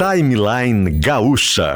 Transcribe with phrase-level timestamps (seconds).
[0.00, 1.74] Timeline Gaúcha.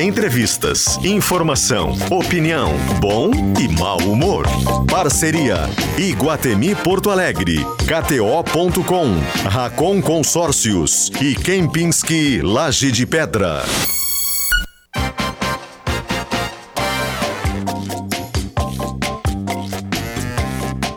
[0.00, 3.30] Entrevistas, informação, opinião, bom
[3.60, 4.46] e mau humor.
[4.90, 5.68] Parceria
[5.98, 9.08] Iguatemi Porto Alegre, KTO.com,
[9.50, 13.62] Racon Consórcios e Kempinski Laje de Pedra.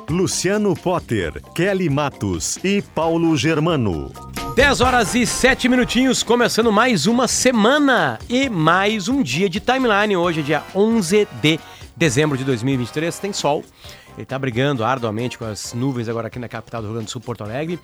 [0.09, 4.13] Luciano Potter, Kelly Matos e Paulo Germano.
[4.55, 10.15] 10 horas e 7 minutinhos, começando mais uma semana e mais um dia de timeline.
[10.15, 11.59] Hoje é dia 11 de
[11.93, 13.65] dezembro de 2023, tem sol.
[14.13, 17.11] Ele está brigando arduamente com as nuvens agora aqui na capital do Rio Grande do
[17.11, 17.77] Sul, Porto Alegre.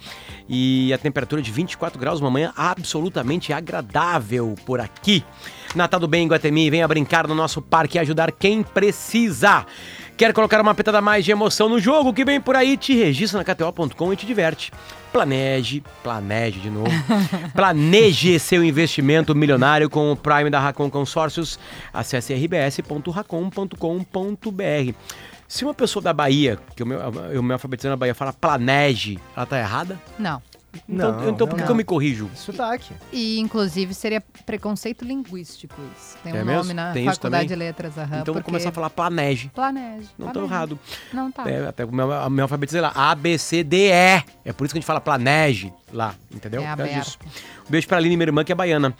[0.47, 5.25] E a temperatura de 24 graus, uma manhã absolutamente agradável por aqui.
[5.75, 9.66] Natal do Bem, Guatemi, venha brincar no nosso parque e ajudar quem precisa.
[10.21, 12.77] Quer colocar uma pitada mais de emoção no jogo que vem por aí?
[12.77, 14.71] Te registra na KTO.com e te diverte.
[15.11, 16.91] Planeje, planeje de novo.
[17.55, 21.58] planeje seu investimento milionário com o Prime da Racon Consórcios.
[21.92, 24.95] Acesse rbs.racon.com.br.
[25.47, 26.94] Se uma pessoa da Bahia, que eu me,
[27.33, 29.99] eu me alfabetizei na Bahia, fala planeje, ela tá errada?
[30.19, 30.39] Não.
[30.88, 32.30] Então, Não, então por que não, que eu me corrijo?
[32.36, 32.94] Sotaque.
[33.11, 36.17] E, inclusive, seria preconceito linguístico isso.
[36.23, 36.61] Tem um É mesmo?
[36.61, 37.97] nome na Tem Faculdade de Letras.
[37.97, 39.49] Aham, então vou começar a falar planeje.
[39.53, 40.08] Planeje.
[40.17, 40.53] Não tô planeje.
[40.53, 40.80] errado.
[41.14, 41.49] Não tá.
[41.49, 42.92] É, até o meu, a meu alfabetizei lá.
[42.95, 44.23] A, B, C, D, E.
[44.45, 46.61] É por isso que a gente fala planeje lá, entendeu?
[46.61, 47.19] É aberto.
[47.67, 48.95] Um beijo pra Aline, minha irmã, que é baiana.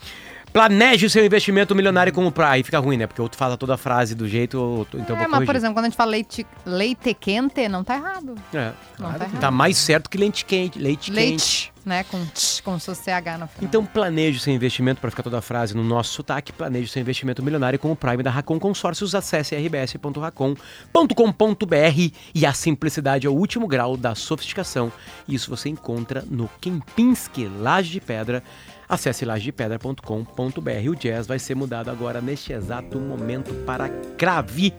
[0.52, 2.50] Planeje seu investimento milionário com o Prime.
[2.50, 3.06] Aí fica ruim, né?
[3.06, 5.46] Porque o outro fala toda a frase do jeito, outro- então é, vou mas, por
[5.46, 5.56] corrigir.
[5.56, 8.34] exemplo, quando a gente fala leite, leite quente, não tá errado.
[8.52, 8.72] É.
[8.98, 9.40] Não tá errado.
[9.40, 10.78] Tá mais certo que leite quente.
[10.78, 11.16] Leite, quente.
[11.16, 12.04] Leite, né?
[12.04, 13.50] Com, tch, com seu CH no final.
[13.62, 17.42] Então planeje seu investimento, para ficar toda a frase no nosso sotaque, planeje seu investimento
[17.42, 23.66] milionário com o Prime da Racon Consórcios, acesse rbs.racon.com.br e a simplicidade é o último
[23.66, 24.92] grau da sofisticação.
[25.26, 28.42] Isso você encontra no Kempinski Laje de Pedra.
[28.88, 30.88] Acesse lajedepedra.com.br.
[30.90, 34.74] O jazz vai ser mudado agora neste exato momento para Cravi.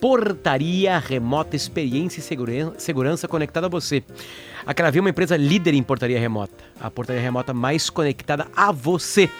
[0.00, 4.02] Portaria Remota Experiência e Seguran- Segurança conectada a você.
[4.66, 6.64] A Cravi é uma empresa líder em portaria remota.
[6.80, 9.30] A portaria remota mais conectada a você.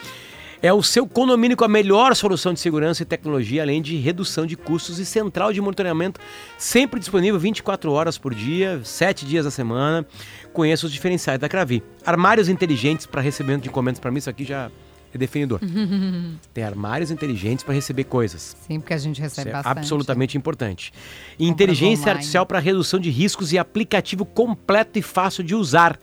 [0.64, 4.46] É o seu condomínio com a melhor solução de segurança e tecnologia, além de redução
[4.46, 6.20] de custos e central de monitoramento,
[6.56, 10.06] sempre disponível 24 horas por dia, 7 dias da semana.
[10.52, 11.82] Conheça os diferenciais da Cravi.
[12.04, 13.98] Armários inteligentes para recebimento de encomendas.
[13.98, 14.70] Para mim, isso aqui já
[15.14, 15.60] é definidor.
[16.52, 18.56] Tem armários inteligentes para receber coisas.
[18.66, 19.78] Sim, porque a gente Isso recebe é bastante.
[19.78, 20.92] absolutamente importante.
[21.38, 22.10] Inteligência online.
[22.10, 25.98] artificial para redução de riscos e aplicativo completo e fácil de usar.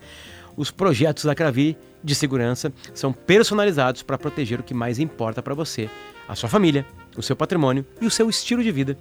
[0.56, 5.54] Os projetos da Cravi de segurança são personalizados para proteger o que mais importa para
[5.54, 5.88] você,
[6.28, 6.84] a sua família,
[7.16, 8.98] o seu patrimônio e o seu estilo de vida.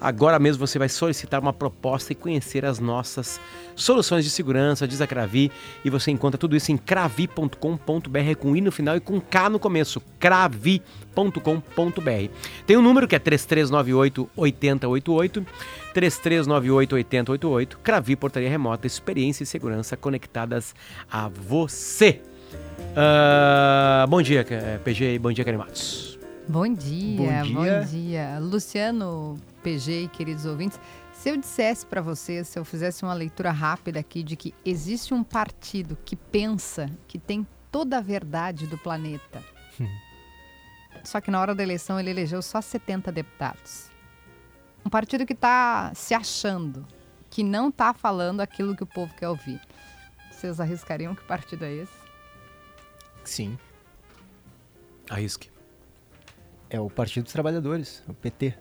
[0.00, 3.40] Agora mesmo você vai solicitar uma proposta e conhecer as nossas
[3.74, 5.50] soluções de segurança, diz a Cravi,
[5.84, 7.56] e você encontra tudo isso em cravi.com.br
[8.38, 10.82] com i no final e com k no começo, cravi.com.br.
[12.66, 15.46] Tem um número que é 3398 8088,
[15.94, 20.74] 3398 8088, Cravi Portaria Remota, experiência e segurança conectadas
[21.10, 22.20] a você.
[22.96, 24.46] Ah, bom dia,
[24.84, 26.18] PG, bom dia, Carimatos.
[26.48, 27.80] Bom dia, Bom bom dia.
[27.84, 28.38] dia.
[28.40, 30.80] Luciano, PG e queridos ouvintes,
[31.12, 35.12] se eu dissesse para vocês, se eu fizesse uma leitura rápida aqui de que existe
[35.12, 39.42] um partido que pensa que tem toda a verdade do planeta,
[41.04, 43.90] só que na hora da eleição ele elegeu só 70 deputados.
[44.84, 46.86] Um partido que está se achando,
[47.28, 49.60] que não está falando aquilo que o povo quer ouvir.
[50.30, 51.92] Vocês arriscariam que partido é esse?
[53.24, 53.58] Sim.
[55.10, 55.50] Arrisque.
[56.70, 58.56] É o Partido dos Trabalhadores, o PT.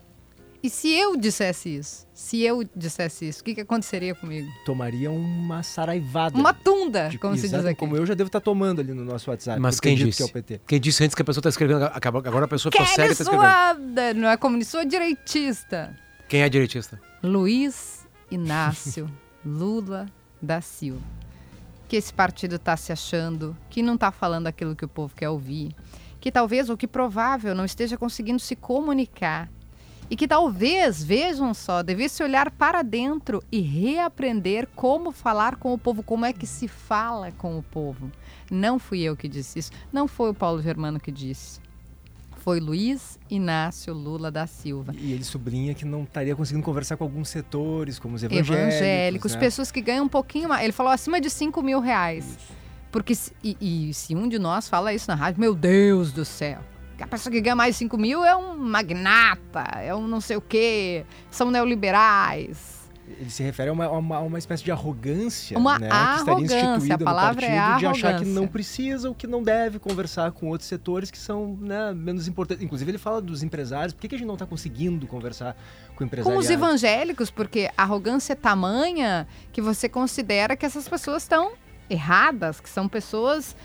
[0.62, 2.07] E se eu dissesse isso?
[2.13, 4.50] Se eu dissesse isso, o que, que aconteceria comigo?
[4.66, 6.38] Tomaria uma saraivada.
[6.38, 7.75] Uma tunda, De- como se diz aqui.
[7.75, 9.59] Como eu já devo estar tomando ali no nosso WhatsApp.
[9.59, 10.18] Mas eu quem disse?
[10.18, 10.62] que é o PT.
[10.68, 13.12] Quem disse antes que a pessoa está escrevendo, agora a pessoa ficou cega e Kelly
[13.12, 14.19] está escrevendo.
[14.19, 15.95] Não é comunista, sou direitista.
[16.28, 17.00] Quem é direitista?
[17.24, 19.09] Luiz Inácio
[19.45, 20.07] Lula
[20.41, 21.01] da Silva.
[21.88, 25.30] Que esse partido está se achando, que não está falando aquilo que o povo quer
[25.30, 25.74] ouvir,
[26.19, 29.50] que talvez, ou que provável, não esteja conseguindo se comunicar.
[30.09, 35.77] E que talvez, vejam só, devesse olhar para dentro e reaprender como falar com o
[35.77, 38.09] povo, como é que se fala com o povo.
[38.50, 41.59] Não fui eu que disse isso, não foi o Paulo Germano que disse.
[42.38, 44.95] Foi Luiz Inácio Lula da Silva.
[44.98, 48.56] E ele sublinha que não estaria conseguindo conversar com alguns setores, como os evangélicos.
[48.56, 49.39] evangélicos, né?
[49.39, 50.63] pessoas que ganham um pouquinho mais.
[50.63, 52.38] Ele falou acima de 5 mil reais.
[52.89, 56.24] Porque, se- e, e se um de nós fala isso na rádio, meu Deus do
[56.24, 56.62] céu.
[56.99, 60.38] A pessoa que ganha mais de 5 mil é um magnata, é um não sei
[60.38, 62.77] o quê, são neoliberais.
[63.19, 65.95] Ele se refere a uma, a uma, a uma espécie de arrogância, Uma né, que
[65.95, 68.33] estaria arrogância, instituída a palavra no é partido de achar que arrogância.
[68.41, 72.61] não precisa ou que não deve conversar com outros setores que são né, menos importantes.
[72.63, 73.93] Inclusive ele fala dos empresários.
[73.93, 75.55] Por que, que a gente não está conseguindo conversar
[75.95, 80.89] com o Com os evangélicos, porque a arrogância é tamanha que você considera que essas
[80.89, 81.53] pessoas estão
[81.89, 83.55] erradas, que são pessoas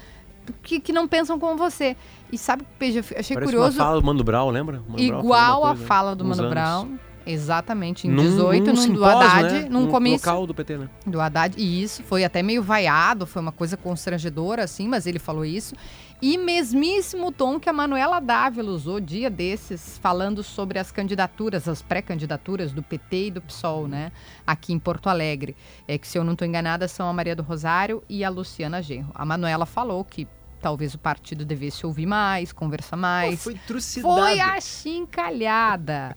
[0.62, 1.96] que, que não pensam como você.
[2.30, 3.78] E sabe, Peja, eu achei Parece curioso.
[3.78, 4.82] uma fala do Mano Brown, lembra?
[4.88, 6.50] Mano Brown Igual uma a coisa, fala do Mano anos.
[6.54, 6.98] Brown.
[7.24, 9.68] Exatamente, em Num- 18, num num, do Haddad, né?
[9.70, 10.88] num comício local do PT, né?
[11.06, 11.54] do Haddad.
[11.56, 15.74] E isso foi até meio vaiado, foi uma coisa constrangedora, assim, mas ele falou isso.
[16.22, 21.82] E mesmíssimo tom que a Manuela Dávila usou dia desses, falando sobre as candidaturas, as
[21.82, 24.12] pré-candidaturas do PT e do PSOL, né?
[24.46, 25.56] Aqui em Porto Alegre.
[25.88, 28.80] É que, se eu não estou enganada, são a Maria do Rosário e a Luciana
[28.80, 29.10] Genro.
[29.16, 30.28] A Manuela falou que
[30.60, 33.42] talvez o partido devesse ouvir mais, conversar Pô, mais.
[33.42, 34.14] foi trucidado.
[34.14, 36.16] Foi achincalhada.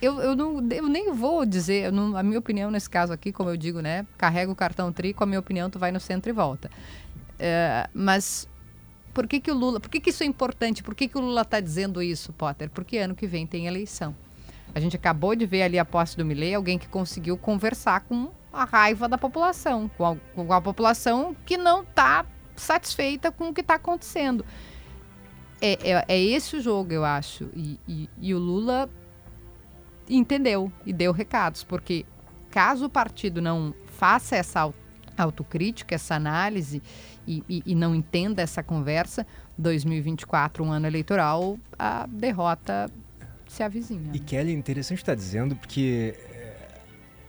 [0.00, 3.50] Eu, eu, não, eu nem vou dizer, não- a minha opinião nesse caso aqui, como
[3.50, 4.06] eu digo, né?
[4.16, 6.70] Carrega o cartão tri, com a minha opinião, tu vai no centro e volta.
[7.38, 8.46] É, mas
[9.12, 9.80] por que, que o Lula.
[9.80, 10.82] Por que, que isso é importante?
[10.82, 12.70] Por que, que o Lula está dizendo isso, Potter?
[12.70, 14.14] Porque ano que vem tem eleição.
[14.74, 18.30] A gente acabou de ver ali a posse do Milley, alguém que conseguiu conversar com
[18.52, 22.24] a raiva da população, com a, com a população que não está
[22.56, 24.44] satisfeita com o que está acontecendo.
[25.60, 27.50] É, é, é esse o jogo, eu acho.
[27.54, 28.88] E, e- e o Lula
[30.08, 32.04] entendeu e deu recados, porque
[32.50, 34.74] caso o partido não faça essa au-
[35.16, 36.82] autocrítica, essa análise
[37.30, 42.90] e, e- não entenda essa conversa, 2024, um ano eleitoral, a derrota
[43.46, 44.10] se avizinha.
[44.12, 46.14] E Kelly, interessante estar dizendo, porque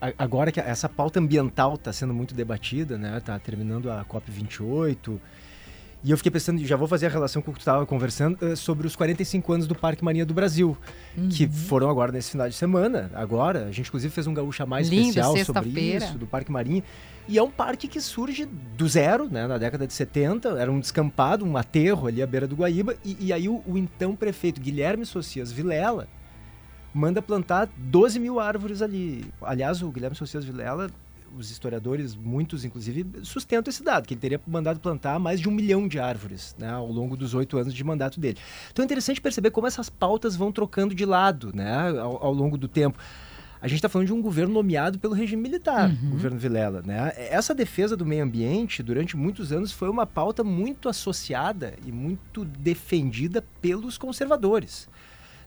[0.00, 3.20] é, agora que essa pauta ambiental está sendo muito debatida, né?
[3.20, 5.20] Tá terminando a COP28.
[6.04, 8.36] E eu fiquei pensando, já vou fazer a relação com o que tu estava conversando,
[8.44, 10.76] eh, sobre os 45 anos do Parque Marinha do Brasil,
[11.30, 11.52] que Uhum.
[11.52, 13.08] foram agora nesse final de semana.
[13.14, 16.82] Agora, a gente inclusive fez um gaúcha mais Lindo, especial sobre isso, do Parque Marinha.
[17.28, 18.46] E é um parque que surge
[18.76, 22.48] do zero, né, na década de 70, era um descampado, um aterro ali à beira
[22.48, 26.08] do Guaíba, e, e aí o, o então prefeito Guilherme Socias Vilela
[26.92, 29.24] manda plantar 12 mil árvores ali.
[29.40, 30.90] Aliás, o Guilherme Socias Vilela,
[31.36, 35.52] os historiadores, muitos inclusive, sustentam esse dado, que ele teria mandado plantar mais de um
[35.52, 38.38] milhão de árvores né, ao longo dos oito anos de mandato dele.
[38.70, 42.56] Então é interessante perceber como essas pautas vão trocando de lado né, ao, ao longo
[42.56, 42.98] do tempo.
[43.60, 46.82] A gente está falando de um governo nomeado pelo regime militar, o governo Vilela.
[46.84, 47.12] Né?
[47.16, 52.44] Essa defesa do meio ambiente, durante muitos anos, foi uma pauta muito associada e muito
[52.44, 54.88] defendida pelos conservadores.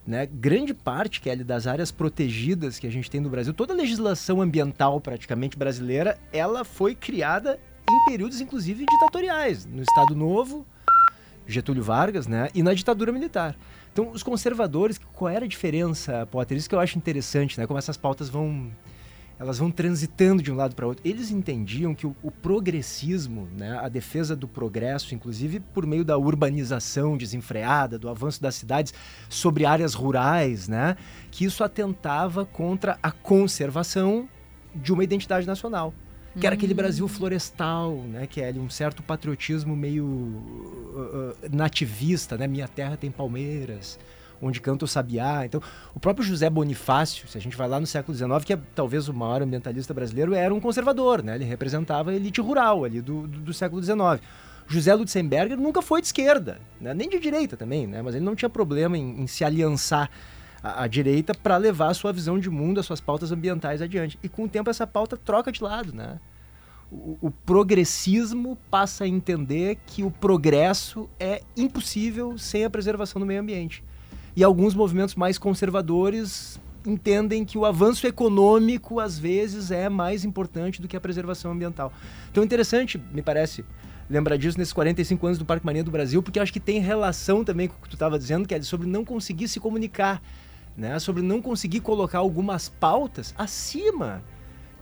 [0.06, 0.26] Né?
[0.26, 4.40] Grande parte, Kelly, das áreas protegidas que a gente tem no Brasil, toda a legislação
[4.40, 7.58] ambiental praticamente brasileira, ela foi criada
[7.90, 9.66] em períodos, inclusive, ditatoriais.
[9.66, 10.64] No Estado Novo,
[11.46, 12.50] Getúlio Vargas, né?
[12.54, 13.56] E na ditadura militar.
[13.92, 16.56] Então, os conservadores, qual era a diferença, Potter?
[16.56, 17.66] Isso que eu acho interessante, né?
[17.66, 18.70] Como essas pautas vão
[19.38, 21.06] elas vão transitando de um lado para outro.
[21.06, 26.16] Eles entendiam que o, o progressismo, né, a defesa do progresso, inclusive por meio da
[26.16, 28.94] urbanização desenfreada, do avanço das cidades
[29.28, 30.96] sobre áreas rurais, né,
[31.30, 34.28] que isso atentava contra a conservação
[34.74, 35.92] de uma identidade nacional.
[36.38, 42.36] Que era aquele Brasil florestal, né, que é um certo patriotismo meio uh, uh, nativista,
[42.36, 42.46] né?
[42.46, 43.98] Minha terra tem palmeiras,
[44.40, 45.44] onde canta o sabiá.
[45.44, 45.60] Então,
[45.94, 49.08] o próprio José Bonifácio, se a gente vai lá no século XIX, que é talvez
[49.08, 51.34] o maior ambientalista brasileiro, era um conservador, né?
[51.34, 54.20] Ele representava a elite rural ali do, do, do século XIX.
[54.68, 56.92] José Lutzenberger nunca foi de esquerda, né?
[56.92, 58.02] nem de direita também, né?
[58.02, 60.10] mas ele não tinha problema em, em se aliançar
[60.62, 64.18] à, à direita para levar a sua visão de mundo, as suas pautas ambientais adiante.
[64.22, 66.18] E com o tempo essa pauta troca de lado, né?
[66.90, 73.26] O, o progressismo passa a entender que o progresso é impossível sem a preservação do
[73.26, 73.82] meio ambiente.
[74.36, 80.80] E alguns movimentos mais conservadores entendem que o avanço econômico, às vezes, é mais importante
[80.80, 81.90] do que a preservação ambiental.
[82.30, 83.64] Então interessante, me parece,
[84.10, 87.42] lembrar disso nesses 45 anos do Parque Marinha do Brasil, porque acho que tem relação
[87.42, 90.22] também com o que tu estava dizendo, que é sobre não conseguir se comunicar,
[90.76, 90.98] né?
[90.98, 94.22] sobre não conseguir colocar algumas pautas acima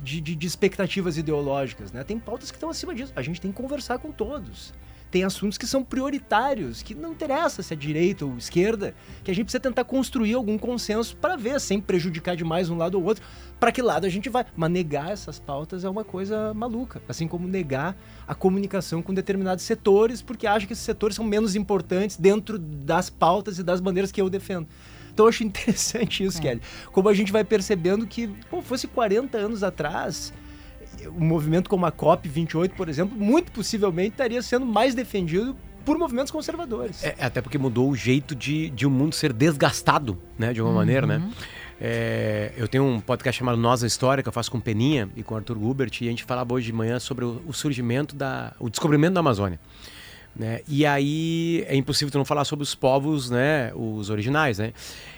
[0.02, 1.92] de, de, de expectativas ideológicas.
[1.92, 2.02] Né?
[2.02, 3.12] Tem pautas que estão acima disso.
[3.14, 4.74] A gente tem que conversar com todos
[5.14, 9.34] tem assuntos que são prioritários, que não interessa se é direita ou esquerda, que a
[9.34, 13.24] gente precisa tentar construir algum consenso para ver, sem prejudicar demais um lado ou outro,
[13.60, 14.44] para que lado a gente vai.
[14.56, 19.62] Mas negar essas pautas é uma coisa maluca, assim como negar a comunicação com determinados
[19.62, 24.10] setores, porque acha que esses setores são menos importantes dentro das pautas e das bandeiras
[24.10, 24.66] que eu defendo.
[25.12, 26.40] Então eu acho interessante isso, é.
[26.40, 26.62] Kelly.
[26.90, 30.32] Como a gente vai percebendo que, pô, fosse 40 anos atrás,
[31.08, 36.30] um movimento como a COP28, por exemplo, muito possivelmente estaria sendo mais defendido por movimentos
[36.30, 37.04] conservadores.
[37.04, 40.60] É, até porque mudou o jeito de, de o um mundo ser desgastado, né, de
[40.60, 40.80] alguma uhum.
[40.80, 41.30] maneira, né?
[41.80, 45.22] É, eu tenho um podcast chamado Nós a História, que eu faço com Peninha e
[45.22, 48.54] com Arthur Gubert, e a gente falava hoje de manhã sobre o, o surgimento da.
[48.58, 49.58] o descobrimento da Amazônia.
[50.36, 50.60] Né?
[50.66, 54.72] E aí é impossível tu não falar sobre os povos, né, os originais, né?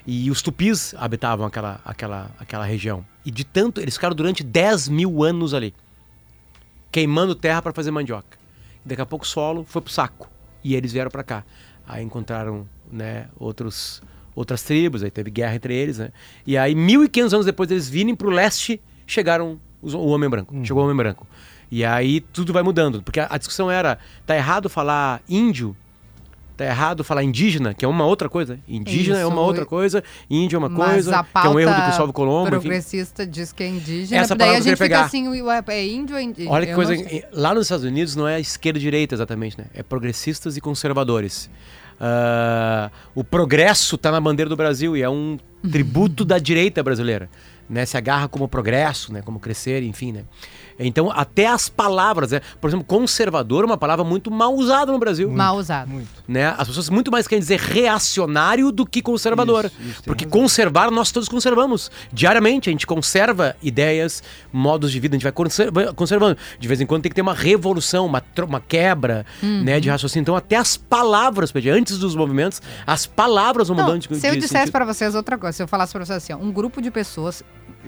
[0.07, 3.05] E os tupis habitavam aquela, aquela, aquela região.
[3.25, 5.75] E de tanto, eles ficaram durante 10 mil anos ali,
[6.93, 8.39] queimando terra para fazer mandioca.
[8.85, 10.31] E daqui a pouco o solo foi pro saco.
[10.63, 11.45] E eles vieram para cá.
[11.89, 14.03] Aí encontraram, né, outros,
[14.35, 16.11] outras tribos, aí teve guerra entre eles, né?
[16.47, 20.55] E aí, 1.500 anos depois deles virem pro leste, chegaram os, o homem branco.
[20.65, 21.27] Chegou o homem branco.
[21.71, 23.03] E aí tudo vai mudando.
[23.03, 25.77] Porque a, a discussão era: tá errado falar índio?
[26.57, 28.59] Tá errado falar indígena, que é uma outra coisa.
[28.67, 31.83] Indígena é Isso, uma outra coisa, índio é uma coisa, que é um erro do
[31.83, 32.49] Cristóvão Colombo.
[32.49, 32.61] enfim.
[32.61, 35.27] progressista diz que é indígena, Essa daí a gente fica assim,
[35.67, 36.51] é índio ou indígena?
[36.51, 36.95] Olha que Eu coisa.
[36.95, 37.03] não.
[37.33, 39.67] Lá nos Estados Unidos não é esquerda e direita exatamente, né?
[39.75, 41.51] É progressistas e conservadores.
[42.01, 45.39] Ah, o progresso está na bandeira do Brasil e é um
[45.71, 47.29] tributo da direita brasileira.
[47.69, 47.85] Né?
[47.85, 49.23] Se agarra como progresso, né?
[49.23, 50.13] como crescer, enfim.
[50.13, 50.25] Né?
[50.79, 52.41] Então, até as palavras, né?
[52.61, 55.31] por exemplo, conservador é uma palavra muito mal usada no Brasil.
[55.31, 55.89] Mal usado.
[55.89, 56.09] Muito.
[56.29, 56.55] Né?
[56.57, 59.67] As pessoas muito mais querem dizer reacionário do que conservador.
[59.67, 60.41] Isso, isso, Porque razão.
[60.41, 61.91] conservar, nós todos conservamos.
[62.13, 66.37] Diariamente, a gente conserva ideias, modos de vida, a gente vai conserva- conservando.
[66.59, 70.23] De vez em quando tem que ter uma revolução, uma, uma quebra né, de raciocínio.
[70.23, 74.35] Então, até as palavras, antes dos movimentos, as palavras vão Não, mudando de, se eu
[74.35, 76.81] de dissesse para vocês outra coisa, se eu falasse para vocês assim, ó, um grupo
[76.83, 77.43] de pessoas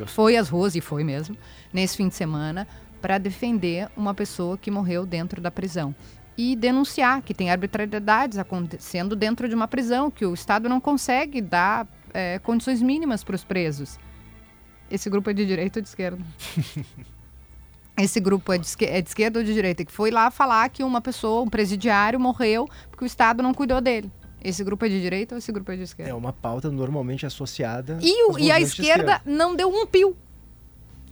[0.06, 1.36] foi às ruas, e foi mesmo,
[1.72, 2.66] nesse fim de semana,
[3.00, 5.94] para defender uma pessoa que morreu dentro da prisão.
[6.36, 11.40] E denunciar que tem arbitrariedades acontecendo dentro de uma prisão, que o Estado não consegue
[11.40, 13.98] dar é, condições mínimas para os presos.
[14.90, 16.24] Esse grupo é de direita ou de esquerda?
[17.98, 19.84] Esse grupo é de, é de esquerda ou de direita?
[19.84, 23.80] Que foi lá falar que uma pessoa, um presidiário, morreu porque o Estado não cuidou
[23.80, 24.10] dele.
[24.42, 26.10] Esse grupo é de direita ou esse grupo é de esquerda?
[26.10, 27.98] É uma pauta normalmente associada.
[28.00, 30.16] E, o- e a de esquerda não deu um pio.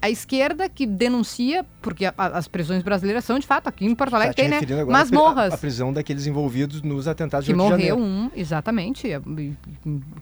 [0.01, 3.95] A esquerda que denuncia, porque a- a- as prisões brasileiras são, de fato, aqui em
[3.95, 4.61] Porto Tá Alegre te tem, né?
[4.61, 5.53] pri- Masmorras.
[5.53, 7.99] A, a prisão daqueles envolvidos nos atentados que de 8 de morreu janeiro.
[7.99, 9.09] um, exatamente.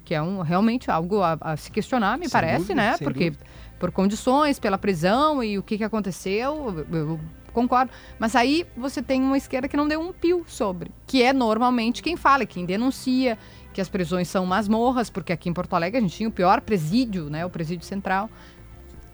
[0.04, 2.96] Que é um, realmente algo a, se questionar, me Sem parece, dúvida, né?
[2.99, 3.46] Porque dúvida.
[3.78, 7.20] por condições, pela prisão e o que, que aconteceu, eu, eu
[7.54, 7.90] concordo.
[8.18, 12.02] Mas aí você tem uma esquerda que não deu um pio sobre, que é normalmente
[12.02, 13.38] quem fala, quem denuncia
[13.73, 16.61] que as prisões são masmorras, porque aqui em Porto Alegre a gente tinha o pior
[16.61, 17.46] presídio, né?
[17.46, 18.28] O presídio central.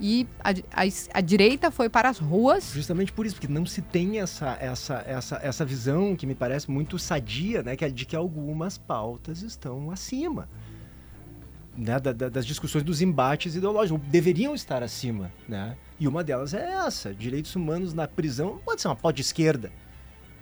[0.03, 2.73] E a, a a direita foi para as ruas.
[2.73, 6.71] Justamente por isso, porque não se tem essa, essa, essa, essa visão que me parece
[6.71, 7.77] muito sadia, né?
[7.77, 10.49] Que é de que algumas pautas estão acima.
[11.77, 15.77] Né, da- da- das discussões dos embates ideológicos, deveriam estar acima, né?
[16.01, 19.21] E uma delas é essa, direitos humanos na prisão não pode ser uma pauta de
[19.23, 19.71] esquerda.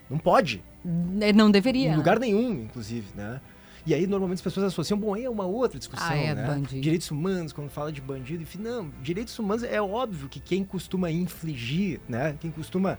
[0.08, 0.62] Não pode.
[0.84, 1.90] né, Não deveria.
[1.92, 3.40] Em lugar nenhum, inclusive, né?
[3.84, 6.46] E aí, normalmente, as pessoas associam, bom, aí é uma outra discussão, Ah, é, né?
[6.46, 6.80] bandido.
[6.80, 11.10] Direitos humanos, quando fala de bandido, enfim, não, direitos humanos é óbvio que quem costuma
[11.10, 12.36] infligir, né?
[12.40, 12.98] Quem costuma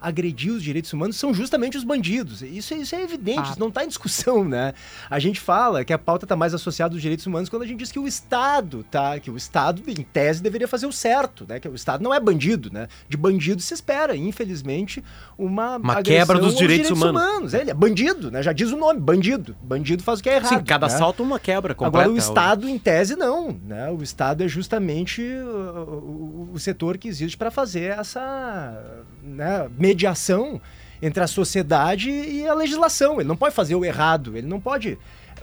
[0.00, 2.42] agredir os direitos humanos são justamente os bandidos.
[2.42, 3.50] Isso, é- isso é evidente, Fato.
[3.50, 4.72] isso não está em discussão, né?
[5.08, 7.78] A gente fala que a pauta está mais associada aos direitos humanos quando a gente
[7.78, 9.18] diz que o Estado, tá?
[9.18, 11.60] Que o Estado, em tese, deveria fazer o certo, né?
[11.60, 12.88] Que o Estado não é bandido, né?
[13.08, 15.04] De bandido se espera, infelizmente,
[15.36, 17.54] uma Uma quebra dos aos direitos humanos.
[17.54, 18.42] É, Ele é bandido, né?
[18.42, 19.54] Já diz o nome, bandido.
[19.62, 20.48] Bandido faz o que é errado.
[20.58, 20.94] Sim, cada né?
[20.94, 22.04] assalto é uma quebra completa.
[22.06, 23.58] Agora, o Estado, em tese, não.
[23.66, 23.90] Né?
[23.90, 28.82] O Estado é justamente uh, o, o setor que existe para fazer essa
[29.30, 30.60] né, mediação
[31.02, 33.20] entre a sociedade e a legislação.
[33.20, 34.98] Ele não pode fazer o errado, ele não pode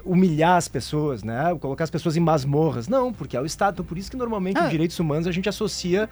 [0.05, 1.55] humilhar as pessoas, né?
[1.59, 2.87] colocar as pessoas em masmorras.
[2.87, 3.73] Não, porque é o Estado.
[3.75, 4.65] Então, por isso que normalmente Ah.
[4.65, 6.07] os direitos humanos a gente associa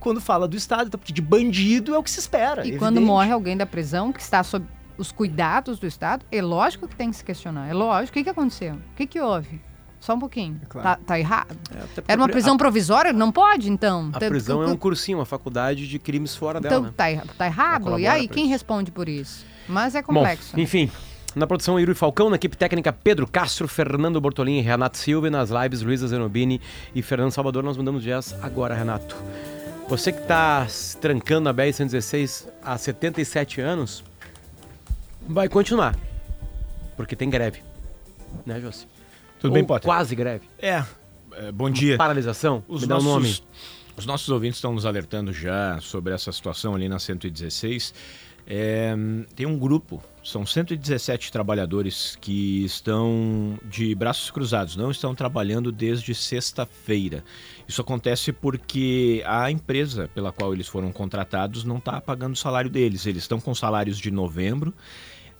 [0.00, 0.86] quando fala do Estado.
[0.86, 2.66] Então, porque de bandido é o que se espera.
[2.66, 3.06] E quando evidente.
[3.06, 4.64] morre alguém da prisão que está sob
[4.96, 7.68] os cuidados do Estado, é lógico que tem que se questionar.
[7.68, 8.10] É lógico.
[8.10, 8.74] O que, que aconteceu?
[8.74, 9.60] O que, que houve?
[10.04, 10.60] Só um pouquinho.
[10.62, 10.86] É claro.
[10.88, 11.56] Tá, tá errado?
[11.74, 13.10] É, Era uma a- prisão provisória?
[13.10, 14.10] Não pode, então?
[14.12, 17.22] A Tá- prisão é tu- um cursinho, uma faculdade de crimes fora Então dela, né?
[17.26, 17.98] tá, tá errado?
[17.98, 18.52] E aí, quem isso.
[18.52, 19.46] responde por isso?
[19.66, 20.60] Mas é Bom, complexo.
[20.60, 20.90] enfim,
[21.34, 25.48] na produção Yuri Falcão, na equipe técnica Pedro Castro, Fernando Bortolini, Renato Silva e nas
[25.48, 26.60] lives Luísa Zenobini
[26.94, 27.62] e Fernando Salvador.
[27.62, 29.16] Nós mudamos de jazz agora, Renato.
[29.88, 30.66] Você que está
[31.00, 34.04] trancando na BR-116 há 77 anos,
[35.26, 35.96] vai continuar,
[36.94, 37.62] porque tem greve,
[38.44, 38.84] né, José?
[39.44, 39.84] Tudo Ou bem, Potter?
[39.84, 40.48] quase greve.
[40.58, 40.82] É,
[41.32, 41.98] é, bom dia.
[41.98, 42.64] Paralisação?
[42.66, 43.50] Os Me dá o nossos, nome.
[43.94, 47.92] os nossos ouvintes estão nos alertando já sobre essa situação ali na 116.
[48.46, 48.94] É,
[49.36, 56.14] tem um grupo, são 117 trabalhadores que estão de braços cruzados, não estão trabalhando desde
[56.14, 57.22] sexta-feira.
[57.68, 62.70] Isso acontece porque a empresa pela qual eles foram contratados não está pagando o salário
[62.70, 63.04] deles.
[63.04, 64.72] Eles estão com salários de novembro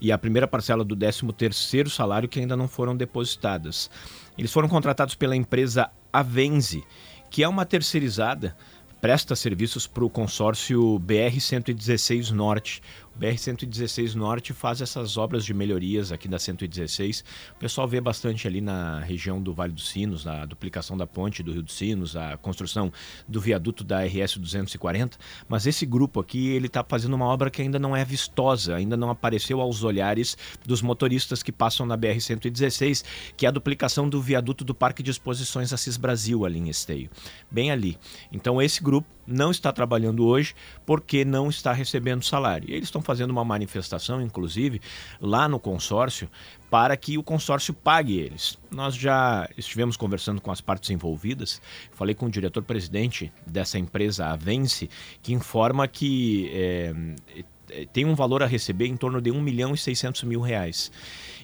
[0.04, 3.90] e a primeira parcela do 13º salário que ainda não foram depositadas.
[4.37, 6.84] Eles foram contratados pela empresa Avenze,
[7.30, 8.54] que é uma terceirizada
[9.00, 12.82] presta serviços para o consórcio BR-116 Norte.
[13.14, 17.25] O BR-116 Norte faz essas obras de melhorias aqui da 116.
[17.54, 21.40] O pessoal vê bastante ali na região do Vale dos Sinos, a duplicação da ponte
[21.40, 22.92] do Rio dos Sinos, a construção
[23.28, 25.16] do viaduto da RS 240.
[25.49, 28.97] Mas esse grupo aqui, ele está fazendo uma obra que ainda não é vistosa, ainda
[28.97, 33.04] não apareceu aos olhares dos motoristas que passam na BR-116,
[33.37, 37.09] que é a duplicação do viaduto do Parque de Exposições Assis Brasil, ali em Esteio.
[37.49, 37.97] Bem ali.
[38.33, 40.54] Então esse grupo não está trabalhando hoje
[40.84, 42.68] porque não está recebendo salário.
[42.68, 44.80] E eles estão fazendo uma manifestação, inclusive,
[45.20, 46.28] lá no consórcio,
[46.70, 48.58] para que o consórcio pague eles.
[48.70, 51.60] Nós já estivemos conversando com as partes envolvidas,
[51.92, 54.88] falei com o diretor-presidente dessa empresa, a Vence,
[55.22, 56.94] que informa que é,
[57.92, 60.90] tem um valor a receber em torno de 1 milhão e 600 mil reais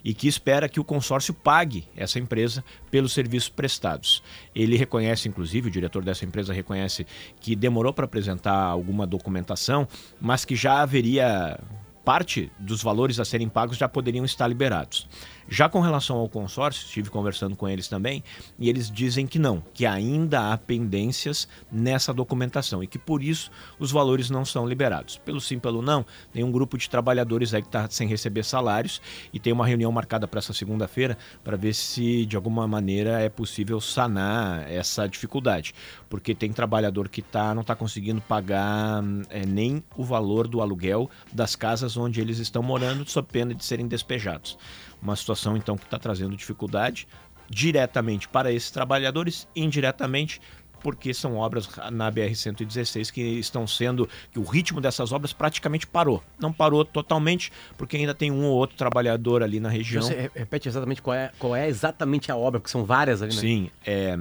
[0.05, 4.23] e que espera que o consórcio pague essa empresa pelos serviços prestados.
[4.55, 7.07] Ele reconhece, inclusive, o diretor dessa empresa reconhece
[7.41, 9.87] que demorou para apresentar alguma documentação,
[10.21, 11.59] mas que já haveria
[12.05, 15.07] parte dos valores a serem pagos já poderiam estar liberados.
[15.53, 18.23] Já com relação ao consórcio, estive conversando com eles também,
[18.57, 23.51] e eles dizem que não, que ainda há pendências nessa documentação e que por isso
[23.77, 25.17] os valores não são liberados.
[25.17, 29.03] Pelo sim, pelo não, tem um grupo de trabalhadores aí que está sem receber salários
[29.33, 33.29] e tem uma reunião marcada para essa segunda-feira para ver se de alguma maneira é
[33.29, 35.75] possível sanar essa dificuldade,
[36.09, 41.11] porque tem trabalhador que tá, não está conseguindo pagar é, nem o valor do aluguel
[41.33, 44.57] das casas onde eles estão morando, sob pena de serem despejados.
[45.03, 47.07] Uma situação então que está trazendo dificuldade
[47.49, 50.41] diretamente para esses trabalhadores, indiretamente
[50.83, 56.23] porque são obras na BR-116 que estão sendo, que o ritmo dessas obras praticamente parou.
[56.39, 60.03] Não parou totalmente, porque ainda tem um ou outro trabalhador ali na região.
[60.03, 63.41] Você repete exatamente qual é, qual é exatamente a obra, porque são várias ali, né?
[63.41, 64.19] Sim, é,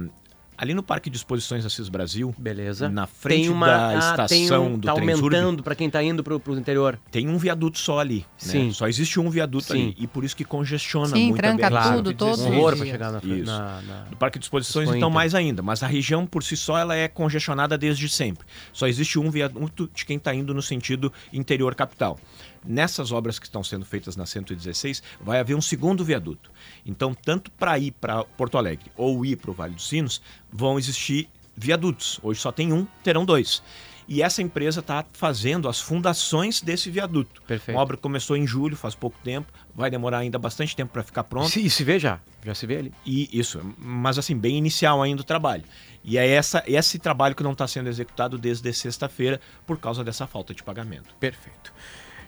[0.60, 2.90] ali no Parque de Exposições Assis Brasil, Beleza.
[2.90, 5.88] na frente tem uma, da ah, estação tem um, do tá trem aumentando para quem
[5.88, 7.00] tá indo pro, pro interior.
[7.10, 8.18] tem um viaduto só ali.
[8.18, 8.24] né?
[8.36, 8.72] Sim.
[8.72, 9.72] Só existe um viaduto Sim.
[9.72, 9.96] ali.
[9.98, 11.96] E por isso que congestiona Sim, muito tranca a BR-116.
[11.96, 13.46] tudo, todos um horror para chegar na, Isso.
[13.46, 15.14] na, na- Do Parque de Exposições, Expo então, Inter.
[15.14, 15.62] mais ainda.
[15.62, 18.46] Mas a região, por si só, ela é congestionada desde sempre.
[18.70, 22.18] Só existe um viaduto de quem está indo no sentido interior capital.
[22.64, 26.50] Nessas obras que estão sendo feitas na 116, vai haver um segundo viaduto.
[26.84, 30.20] Então, tanto para ir para Porto Alegre ou ir para o Vale dos Sinos,
[30.52, 32.20] vão existir viadutos.
[32.22, 33.62] Hoje só tem um, terão dois.
[34.10, 37.40] E essa empresa está fazendo as fundações desse viaduto.
[37.42, 37.76] Perfeito.
[37.76, 41.04] Uma obra que começou em julho, faz pouco tempo, vai demorar ainda bastante tempo para
[41.04, 41.48] ficar pronta.
[41.48, 42.92] Se, se vê já, já se vê ali.
[43.06, 45.62] E isso, mas assim, bem inicial ainda o trabalho.
[46.02, 50.26] E é essa, esse trabalho que não está sendo executado desde sexta-feira por causa dessa
[50.26, 51.14] falta de pagamento.
[51.20, 51.72] Perfeito.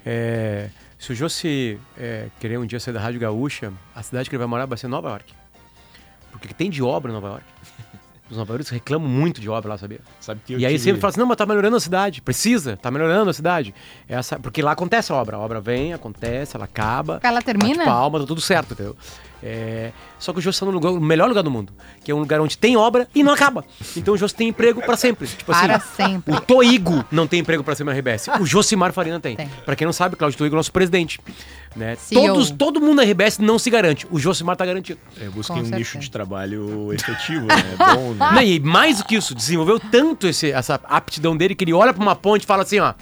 [0.04, 4.34] É, se o Jossi é, querer um dia sair da Rádio Gaúcha, a cidade que
[4.34, 5.32] ele vai morar vai ser Nova York.
[6.30, 7.44] Porque tem de obra em Nova York.
[8.30, 10.00] Os Nova York reclamam muito de obra lá, sabia?
[10.20, 12.22] Sabe que eu E aí tive- sempre fala assim, não, mas tá melhorando a cidade.
[12.22, 13.74] Precisa, tá melhorando a cidade.
[14.08, 15.36] Essa, porque lá acontece a obra.
[15.36, 17.20] A obra vem, acontece, ela acaba.
[17.22, 17.84] Ela termina?
[17.84, 18.96] Palma, tá tudo certo, entendeu?
[19.42, 21.72] É, só que o Jô está no, lugar, no melhor lugar do mundo,
[22.04, 23.64] que é um lugar onde tem obra e não acaba.
[23.96, 25.26] Então o Jô tem emprego pra sempre.
[25.26, 26.32] Tipo Para assim, sempre.
[26.34, 28.28] o Toigo não tem emprego pra sempre na RBS.
[28.40, 29.34] O Josimar Farina tem.
[29.36, 29.48] Tem.
[29.64, 31.18] Pra quem não sabe, Cláudio Toigo é nosso presidente.
[31.74, 31.96] Né?
[32.12, 34.06] Todos, todo mundo na RBS não se garante.
[34.10, 35.00] O Josimar tá garantido.
[35.18, 37.56] Eu busquei Com um nicho de trabalho efetivo, né?
[37.94, 38.30] Bom, né?
[38.36, 41.92] Não, e mais do que isso, desenvolveu tanto esse- essa aptidão dele que ele olha
[41.92, 42.92] pra uma ponte e fala assim, ó.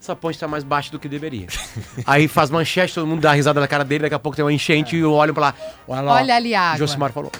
[0.00, 1.46] Essa ponte tá mais baixa do que deveria.
[2.06, 4.52] Aí faz manchete, todo mundo dá risada na cara dele, daqui a pouco tem uma
[4.52, 5.54] enchente e eu olho pra lá.
[5.86, 6.14] Olha lá.
[6.14, 6.78] Olha ali a água.
[6.78, 7.32] Josimar falou.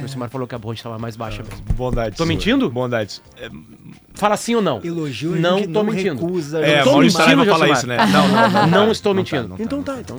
[0.00, 1.60] Josimar falou que a ponte tava mais baixa mesmo.
[1.74, 2.12] Bondade.
[2.16, 2.26] Tô sua.
[2.26, 2.70] mentindo?
[2.70, 3.20] Bondade.
[3.36, 3.50] É,
[4.14, 4.80] Fala sim ou não?
[4.82, 6.14] Elogio Não gente tô não mentindo.
[6.26, 6.58] recusa.
[6.60, 7.98] Eu É, tô Maurício mentindo, fala isso, né?
[8.06, 8.66] Não, não, não.
[8.68, 9.48] Não tá, estou tá, mentindo.
[9.48, 10.00] não tá, então não tá, tá.
[10.00, 10.18] então.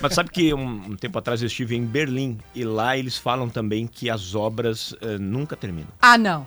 [0.00, 3.48] Mas sabe que um, um tempo atrás eu estive em Berlim e lá eles falam
[3.48, 5.88] também que as obras eh, nunca terminam.
[6.02, 6.44] Ah, não.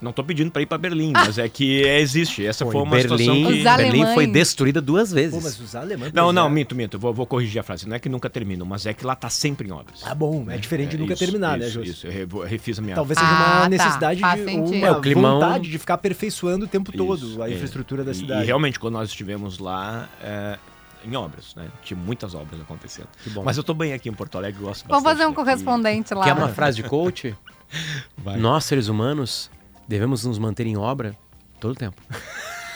[0.00, 2.44] Não tô pedindo para ir para Berlim, mas é que é, existe.
[2.44, 3.62] Essa foi uma Berlim, situação que...
[3.82, 5.34] Berlim foi destruída duas vezes.
[5.34, 6.12] Pô, mas os alemães...
[6.12, 6.98] Não, não, minto, minto.
[6.98, 7.88] Vou, vou corrigir a frase.
[7.88, 10.02] Não é que nunca terminam, mas é que lá tá sempre em obras.
[10.04, 11.90] Ah, bom, é diferente de nunca isso, terminar, né, isso, Júlio?
[11.90, 12.94] Isso, eu re- vou- refiz a minha...
[12.94, 13.68] Talvez seja Ah, uma tá.
[13.70, 17.48] necessidade de uma É, o climão- vontade de ficar aperfeiçoando o tempo todo Isso, a
[17.48, 17.54] é.
[17.54, 18.42] infraestrutura da E- cidade.
[18.42, 20.58] E realmente, quando nós estivemos lá, é,
[21.06, 21.68] em obras, né?
[21.82, 23.08] Tinha muitas obras acontecendo.
[23.24, 23.42] Que bom.
[23.44, 25.42] Mas eu tô bem aqui em Porto Alegre, gosto Vamos bastante fazer um daqui.
[25.42, 26.24] correspondente lá.
[26.24, 27.34] Quer uma frase de coach?
[28.18, 28.36] Vai.
[28.36, 29.50] Nós, seres humanos,
[29.88, 31.14] devemos nos manter em obra
[31.60, 32.00] todo o tempo.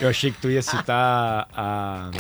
[0.00, 2.10] Eu achei que tu ia citar a,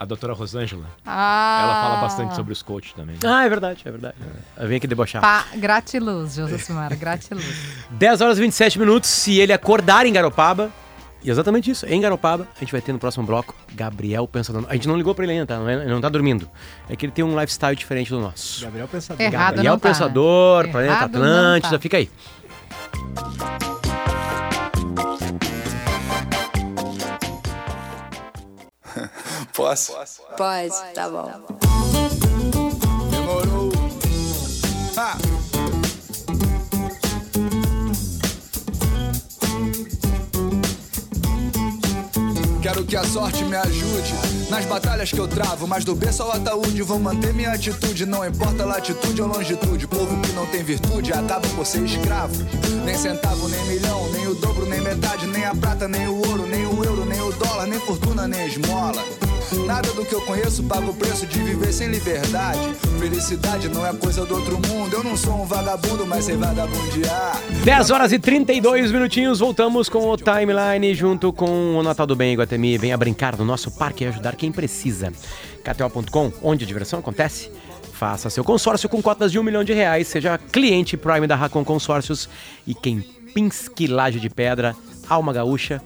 [0.00, 0.84] a doutora Rosângela.
[1.06, 1.60] Ah.
[1.62, 3.14] Ela fala bastante sobre os coaches também.
[3.24, 4.16] Ah, é verdade, é verdade.
[4.56, 5.22] Eu vim aqui debochar.
[5.22, 5.44] Pa...
[5.56, 7.46] Gratiluz, Josimar, gratiluz.
[7.90, 9.08] 10 horas e 27 minutos.
[9.08, 10.72] Se ele acordar em Garopaba,
[11.24, 11.86] exatamente isso.
[11.86, 14.64] Em Garopaba, a gente vai ter no próximo bloco Gabriel Pensador.
[14.68, 15.54] A gente não ligou pra ele ainda, tá?
[15.70, 16.50] É- Ele não tá dormindo.
[16.88, 18.60] É que ele tem um lifestyle diferente do nosso.
[18.64, 19.22] Gabriel Pensador.
[19.24, 19.94] Errado Gabriel não tá, né?
[19.94, 21.78] Pensador, Planeta Errado não Atlântida, tá.
[21.78, 22.10] fica aí.
[29.54, 29.92] Posso?
[30.36, 31.30] Pode, tá bom.
[33.10, 33.72] Demorou.
[34.96, 35.16] Ah.
[42.62, 44.14] Quero que a sorte me ajude
[44.50, 45.66] nas batalhas que eu travo.
[45.66, 48.06] Mas do berço ao ataúde vou manter minha atitude.
[48.06, 49.86] Não importa latitude ou longitude.
[49.86, 52.34] Povo que não tem virtude acaba por ser escravo.
[52.84, 56.46] Nem centavo, nem milhão, nem o dobro, nem metade, nem a prata, nem o ouro,
[56.46, 59.02] nem o euro, nem o dólar, nem fortuna, nem esmola.
[59.66, 62.74] Nada do que eu conheço paga o preço de viver sem liberdade.
[62.98, 64.94] Felicidade não é coisa do outro mundo.
[64.94, 67.40] Eu não sou um vagabundo, mas sei vagabundear.
[67.64, 72.32] 10 horas e 32 minutinhos, voltamos com o Timeline junto com o Natal do Bem
[72.34, 72.78] Iguatemi.
[72.78, 75.12] Venha brincar no nosso parque e ajudar quem precisa.
[75.64, 77.50] KTO.com, onde a diversão acontece.
[77.92, 80.06] Faça seu consórcio com cotas de um milhão de reais.
[80.06, 82.28] Seja cliente Prime da Racon Consórcios
[82.66, 84.76] e quem Pinsque Laje de Pedra,
[85.08, 85.82] Alma Gaúcha,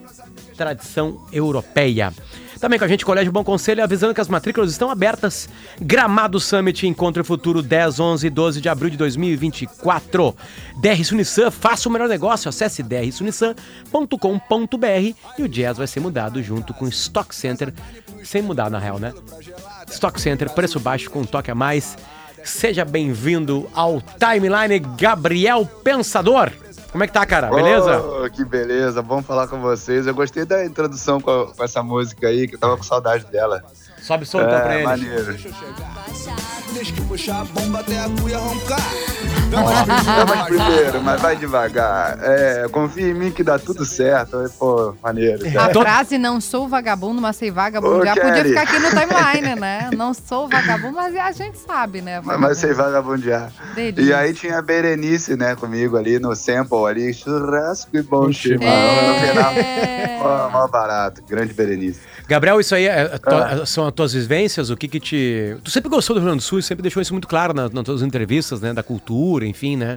[0.56, 2.12] tradição europeia.
[2.60, 5.48] Também com a gente, Colégio Bom Conselho, avisando que as matrículas estão abertas.
[5.80, 10.34] Gramado Summit, Encontro Futuro, 10, 11 e 12 de abril de 2024.
[10.76, 12.48] DR Sunissan, faça o melhor negócio.
[12.48, 17.72] Acesse drsunissan.com.br e o Jazz vai ser mudado junto com Stock Center,
[18.22, 19.12] sem mudar na real, né?
[19.88, 21.96] Stock Center, preço baixo com um toque a mais.
[22.42, 26.52] Seja bem-vindo ao Timeline Gabriel Pensador.
[26.94, 27.50] Como é que tá, cara?
[27.50, 28.00] Beleza?
[28.00, 30.06] Oh, que beleza, bom falar com vocês.
[30.06, 33.24] Eu gostei da introdução com, a- com essa música aí, que eu tava com saudade
[33.32, 33.64] dela.
[34.04, 34.84] Sobe som então pra É, ele.
[34.84, 35.24] maneiro.
[35.24, 35.94] Deixa eu chegar.
[36.74, 38.80] Deixa que puxar a bomba até a cuia roncar.
[39.50, 42.18] Vamos primeiro, mas vai devagar.
[42.20, 44.36] É, confia em mim que dá tudo certo.
[44.58, 45.46] Pô, maneiro.
[45.48, 45.72] A cara.
[45.72, 48.48] frase não sou vagabundo, mas sei vagabundo Ô, já podia Kelly.
[48.50, 49.90] ficar aqui no timeline, né?
[49.96, 52.20] Não sou vagabundo, mas a gente sabe, né?
[52.22, 53.52] Mas, mas sei vagabundear.
[53.74, 54.02] Delícia.
[54.02, 59.14] E aí tinha a Berenice, né, comigo ali no sample ali, churrasco e bom chimarrão
[59.14, 59.52] no final.
[59.52, 60.18] É.
[60.52, 62.00] Mó barato, grande Berenice.
[62.26, 63.66] Gabriel, isso aí é- é Ah.
[63.66, 64.70] são as tuas vivências?
[64.70, 65.56] O que que te.
[65.62, 67.68] Tu sempre gostou do Rio Grande do Sul e sempre deixou isso muito claro na-
[67.68, 68.72] nas tuas entrevistas, né?
[68.72, 69.96] Da cultura, enfim, né?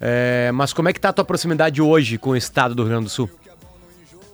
[0.00, 2.90] É, mas como é que tá a tua proximidade hoje com o estado do Rio
[2.92, 3.28] Grande do Sul?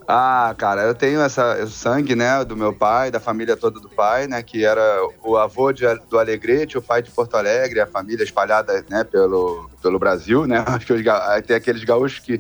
[0.07, 3.89] Ah, cara, eu tenho essa o sangue, né, do meu pai, da família toda do
[3.89, 7.87] pai, né, que era o avô de, do Alegrete, o pai de Porto Alegre, a
[7.87, 11.03] família espalhada, né, pelo, pelo Brasil, né, acho que os,
[11.47, 12.39] tem aqueles gaúchos que,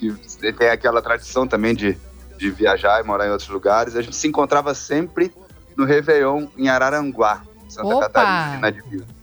[0.00, 0.12] que
[0.52, 1.96] tem aquela tradição também de,
[2.36, 3.96] de viajar e morar em outros lugares.
[3.96, 5.32] A gente se encontrava sempre
[5.76, 8.00] no Réveillon em Araranguá, Santa Opa!
[8.08, 9.16] Catarina, na divisa.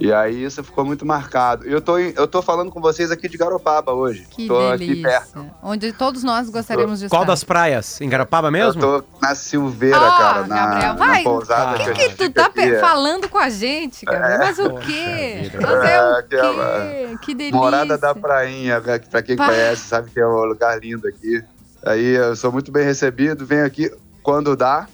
[0.00, 1.68] E aí isso ficou muito marcado.
[1.68, 4.26] E eu tô, eu tô falando com vocês aqui de Garopaba hoje.
[4.28, 5.34] Que tô aqui perto.
[5.34, 5.54] delícia.
[5.62, 7.32] Onde todos nós gostaríamos de Qual estar.
[7.32, 8.00] das praias?
[8.00, 8.82] Em Garopaba mesmo?
[8.82, 11.22] Eu tô na Silveira, Ah, cara, na, Gabriel, na vai.
[11.22, 11.76] pousada.
[11.90, 12.80] O que, que tu tá aqui, é.
[12.80, 14.38] falando com a gente, Gabriel?
[14.38, 15.52] Mas o quê?
[15.62, 17.18] Mas é É, o aquela quê?
[17.22, 17.56] Que delícia.
[17.60, 21.40] Morada da Prainha, pra- quem conhece, sabe que é um lugar lindo aqui.
[21.84, 23.90] Aí eu sou muito bem recebido, venho aqui
[24.22, 24.88] quando dá.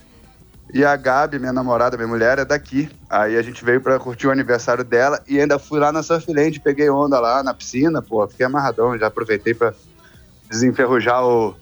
[0.73, 2.89] E a Gabi, minha namorada, minha mulher, é daqui.
[3.09, 6.61] Aí a gente veio pra curtir o aniversário dela e ainda fui lá na Surfland,
[6.61, 9.73] peguei onda lá na piscina, pô, fiquei amarradão, já aproveitei pra
[10.49, 11.57] desenferrujar o,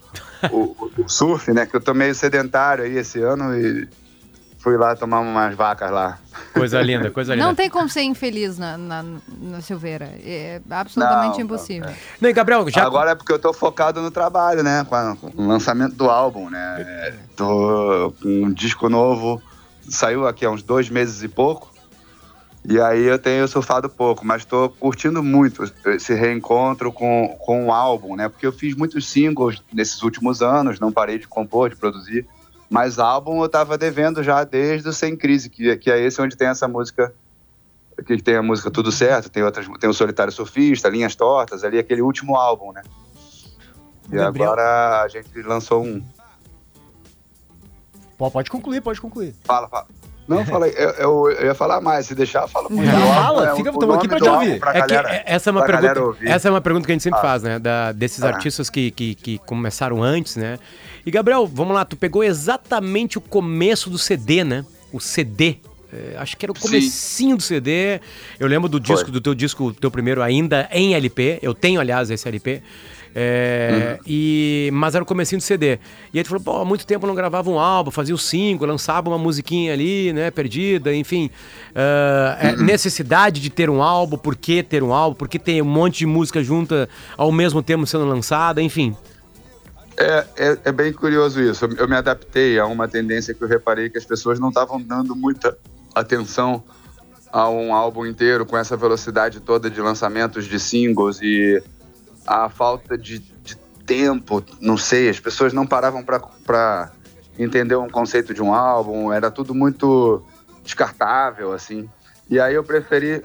[0.50, 1.64] o, o surf, né?
[1.66, 3.88] Que eu tô meio sedentário aí esse ano e
[4.68, 6.18] fui lá tomar umas vacas lá.
[6.52, 7.46] Coisa linda, coisa linda.
[7.46, 9.02] Não tem como ser infeliz na, na,
[9.40, 10.12] na Silveira.
[10.22, 11.90] É absolutamente Não, não, impossível.
[12.20, 12.84] Não, e Gabriel, já.
[12.84, 14.84] Agora é porque eu tô focado no trabalho, né?
[14.86, 16.76] Com, a- com o lançamento do álbum, né?
[16.86, 19.40] É, Tô com um disco novo,
[19.88, 21.72] saiu aqui há uns dois meses e pouco.
[22.68, 27.72] E aí eu tenho surfado pouco, mas tô curtindo muito esse reencontro com, com o
[27.72, 28.28] álbum, né?
[28.28, 32.26] Porque eu fiz muitos singles nesses últimos anos, não parei de compor, de produzir.
[32.70, 36.36] Mas álbum eu tava devendo já desde o Sem Crise, que, que é esse onde
[36.36, 37.12] tem essa música
[38.06, 41.78] que tem a música Tudo Certo, tem outras, tem o Solitário Surfista, Linhas Tortas, ali
[41.78, 42.82] aquele último álbum, né?
[44.10, 44.52] E Gabriel.
[44.52, 46.02] agora a gente lançou um.
[48.16, 49.34] Pô, pode concluir, pode concluir.
[49.44, 49.86] Fala, fala.
[50.26, 50.74] Não, fala aí.
[50.76, 52.68] Eu, eu, eu ia falar mais, se deixar, fala.
[52.68, 54.60] Não, fala, fica- tamo aqui pra te ouvir.
[54.60, 56.02] Pra É galera, é- essa é uma pergunta.
[56.02, 56.28] ouvir.
[56.28, 57.22] Essa é uma pergunta que a gente sempre Ah.
[57.22, 57.58] faz, né?
[57.58, 58.28] Da, desses Ah.
[58.28, 60.58] artistas que, que, que começaram antes, né?
[61.08, 64.62] E Gabriel, vamos lá, tu pegou exatamente o começo do CD, né?
[64.92, 65.56] O CD.
[65.90, 66.60] É, acho que era o Sim.
[66.60, 67.98] comecinho do CD.
[68.38, 69.12] Eu lembro do disco, Foi.
[69.12, 71.38] do teu disco, teu primeiro ainda em LP.
[71.40, 72.60] Eu tenho, aliás, esse LP.
[73.14, 74.04] É, Uhum.
[74.06, 75.78] e, mas era o comecinho do CD.
[76.12, 78.18] E aí tu falou, pô, há muito tempo eu não gravava um álbum, fazia o
[78.18, 81.30] single, lançava uma musiquinha ali, né, perdida, enfim.
[81.74, 82.64] Ah, é, Uhum.
[82.66, 86.00] necessidade de ter um álbum, por que ter um álbum, por que tem um monte
[86.00, 88.94] de música junta ao mesmo tempo sendo lançada, enfim.
[89.98, 91.64] É, é, é, bem curioso isso.
[91.64, 94.80] Eu, eu me adaptei a uma tendência que eu reparei que as pessoas não estavam
[94.80, 95.58] dando muita
[95.92, 96.62] atenção
[97.32, 101.60] a um álbum inteiro com essa velocidade toda de lançamentos de singles e
[102.24, 106.92] a falta de, de tempo, não sei, as pessoas não paravam para
[107.36, 110.22] entender um conceito de um álbum, era tudo muito
[110.62, 111.88] descartável, assim.
[112.30, 113.22] E aí eu preferi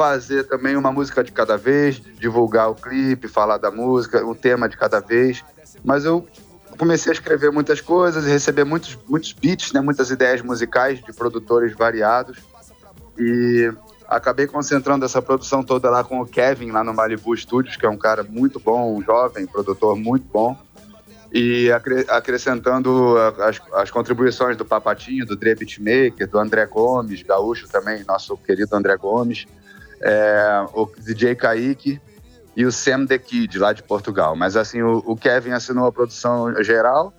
[0.00, 4.66] fazer também uma música de cada vez, divulgar o clipe, falar da música, o tema
[4.66, 5.44] de cada vez.
[5.84, 6.26] Mas eu
[6.78, 11.12] comecei a escrever muitas coisas e receber muitos, muitos beats, né, muitas ideias musicais de
[11.12, 12.38] produtores variados.
[13.18, 13.70] E
[14.08, 17.90] acabei concentrando essa produção toda lá com o Kevin, lá no Malibu Studios, que é
[17.90, 20.56] um cara muito bom, um jovem, produtor muito bom.
[21.30, 27.68] E acre acrescentando as, as, contribuições do Papatinho, do Dre Beatmaker, do André Gomes, gaúcho
[27.68, 29.46] também, nosso querido André Gomes,
[30.00, 32.00] é, o DJ Kaique
[32.56, 34.34] e o Sam The Kid, lá de Portugal.
[34.34, 37.12] Mas assim, o, o Kevin assinou a produção geral.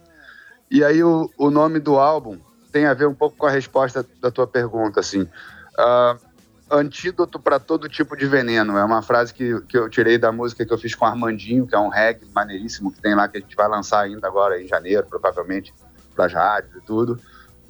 [0.70, 2.38] E aí o, o, nome do álbum
[2.72, 5.22] tem a ver um pouco com a resposta da tua pergunta, assim.
[5.22, 6.32] Uh,
[6.72, 8.78] antídoto para todo tipo de veneno.
[8.78, 11.76] É uma frase que, que eu tirei da música que eu fiz com Armandinho, que
[11.76, 14.68] é um reggae maneiríssimo que tem lá, que a gente vai lançar ainda agora em
[14.68, 15.74] janeiro, provavelmente,
[16.16, 17.20] para as rádios e tudo.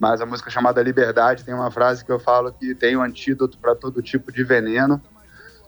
[0.02, 3.60] Mas a música chamada Liberdade tem uma frase que eu falo que tem um antídoto
[3.60, 5.00] para todo tipo de veneno.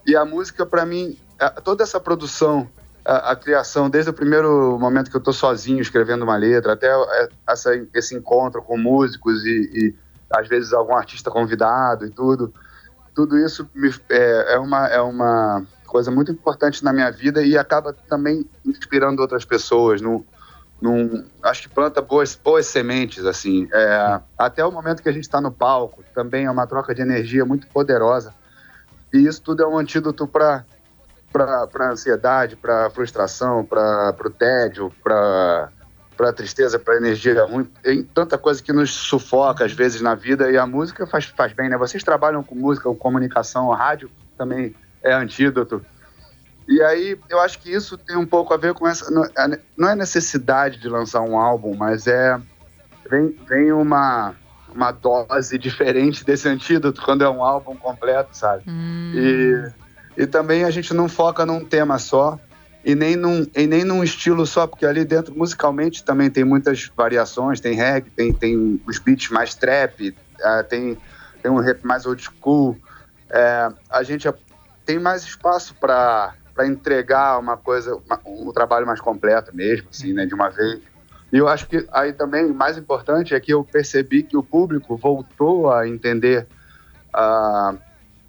[0.07, 1.15] E a música, para mim,
[1.63, 2.67] toda essa produção,
[3.05, 6.89] a, a, criação, desde o primeiro momento que eu estou sozinho escrevendo uma letra, até
[7.47, 9.95] essa, esse encontro com músicos e, e,
[10.31, 12.51] às vezes algum artista convidado e tudo,
[13.13, 17.55] tudo isso me, é, é, uma, é uma coisa muito importante na minha vida e
[17.55, 20.01] acaba também inspirando outras pessoas.
[20.01, 20.25] Num,
[20.83, 23.69] num, acho que planta boas, boas sementes, assim.
[23.71, 27.01] É, até o momento que a gente está no palco, também é uma troca de
[27.01, 28.33] energia muito poderosa.
[29.13, 30.65] E isso tudo é um antídoto para
[31.31, 35.69] para ansiedade, para frustração, para o tédio, para
[36.17, 40.51] para tristeza, para energia ruim, tem tanta coisa que nos sufoca às vezes na vida
[40.51, 41.77] e a música faz, faz bem, né?
[41.77, 45.83] Vocês trabalham com música, com comunicação, rádio também é antídoto.
[46.67, 49.11] E aí eu acho que isso tem um pouco a ver com essa.
[49.77, 52.39] Não é necessidade de lançar um álbum, mas é.
[53.09, 54.33] Vem, vem uma,
[54.73, 58.63] uma dose diferente desse antídoto quando é um álbum completo, sabe?
[58.65, 59.11] Hum.
[59.13, 59.83] E
[60.17, 62.39] e também a gente não foca num tema só
[62.85, 66.91] e nem num, e nem num estilo só, porque ali dentro, musicalmente, também tem muitas
[66.95, 70.97] variações, tem reggae, tem, tem os beats mais trap, uh, tem,
[71.41, 72.77] tem um rap mais old school.
[73.29, 74.29] É, a gente
[74.85, 80.25] tem mais espaço para entregar uma coisa, uma, um trabalho mais completo mesmo, assim, né,
[80.25, 80.81] de uma vez.
[81.31, 84.43] E eu acho que aí também, o mais importante é que eu percebi que o
[84.43, 86.45] público voltou a entender
[87.09, 87.77] uh,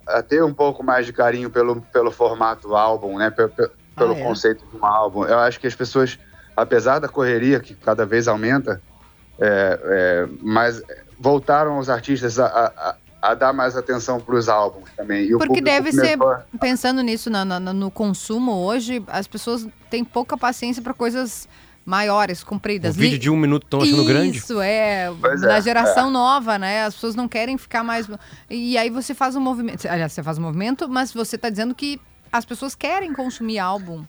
[0.07, 3.31] a ter um pouco mais de carinho pelo, pelo formato álbum, né?
[3.31, 4.23] Pelo, pelo ah, é?
[4.23, 5.25] conceito de um álbum.
[5.25, 6.19] Eu acho que as pessoas,
[6.57, 8.81] apesar da correria que cada vez aumenta,
[9.39, 10.83] é, é, mas
[11.19, 15.25] voltaram os artistas a, a, a dar mais atenção para os álbuns também.
[15.25, 16.19] E Porque deve ser,
[16.61, 21.49] pensando nisso no, no, no consumo hoje, as pessoas têm pouca paciência para coisas
[21.87, 22.95] maiores, compridas.
[22.95, 24.39] Um vídeo de um minuto estão achando Isso, grande?
[24.39, 25.11] Isso, é.
[25.19, 26.13] Pois na é, geração é.
[26.13, 26.85] nova, né?
[26.85, 28.07] As pessoas não querem ficar mais.
[28.51, 29.87] E aí você faz um movimento.
[29.89, 31.99] Aliás, você faz um movimento, mas você está dizendo que
[32.31, 34.05] as pessoas querem consumir álbum.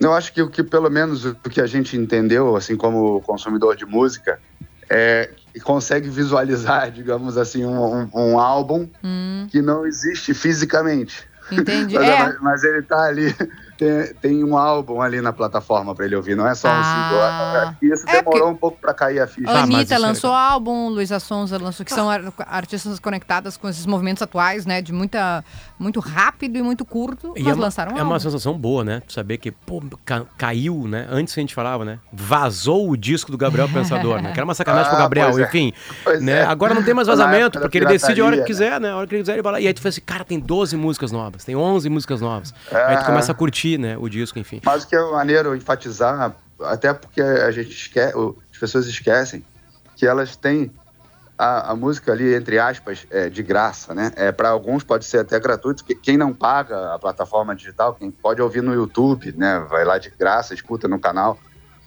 [0.00, 3.76] Eu acho que o que, pelo menos, o que a gente entendeu, assim, como consumidor
[3.76, 4.40] de música,
[4.88, 9.48] é consegue visualizar, digamos assim, um, um, um álbum hum.
[9.50, 11.28] que não existe fisicamente.
[11.50, 11.94] Entendi.
[11.94, 12.36] mas, é.
[12.40, 13.34] mas, ele está ali
[13.80, 16.80] tem, tem um álbum ali na plataforma para ele ouvir, não é só ah.
[16.80, 17.76] um single.
[17.82, 19.50] E isso é demorou um pouco para cair a ficha.
[19.50, 20.36] A Anitta ah, lançou é...
[20.36, 22.08] álbum, Luísa Sonza lançou, que são
[22.46, 24.82] artistas conectadas com esses movimentos atuais, né?
[24.82, 25.42] De muita,
[25.78, 29.02] muito rápido e muito curto, e mas é uma, lançaram É uma sensação boa, né?
[29.08, 31.06] Saber que, pô, ca caiu, né?
[31.10, 31.98] Antes a gente falava, né?
[32.12, 34.32] Vazou o disco do Gabriel Pensador, né?
[34.32, 35.42] Que era uma sacanagem ah, pro Gabriel, é.
[35.42, 35.72] enfim.
[36.20, 36.40] né?
[36.40, 36.44] É.
[36.44, 38.90] Agora não tem mais vazamento, porque ele decide a hora que quiser, né?
[38.90, 39.60] A hora que ele quiser, ele vai lá.
[39.60, 42.52] E aí tu fala assim, cara, tem 12 músicas novas, tem 11 músicas novas.
[42.70, 44.60] Aí tu começa a curtir né, o disco, enfim.
[44.64, 48.14] Mas o que é maneiro enfatizar, até porque a gente esquece,
[48.52, 49.44] as pessoas esquecem
[49.96, 50.72] que elas têm
[51.40, 54.12] a, a música ali, entre aspas, é, de graça, né?
[54.14, 55.82] É, Para alguns pode ser até gratuito.
[55.84, 59.58] Quem não paga a plataforma digital, quem pode ouvir no YouTube, né?
[59.68, 61.38] Vai lá de graça, escuta no canal.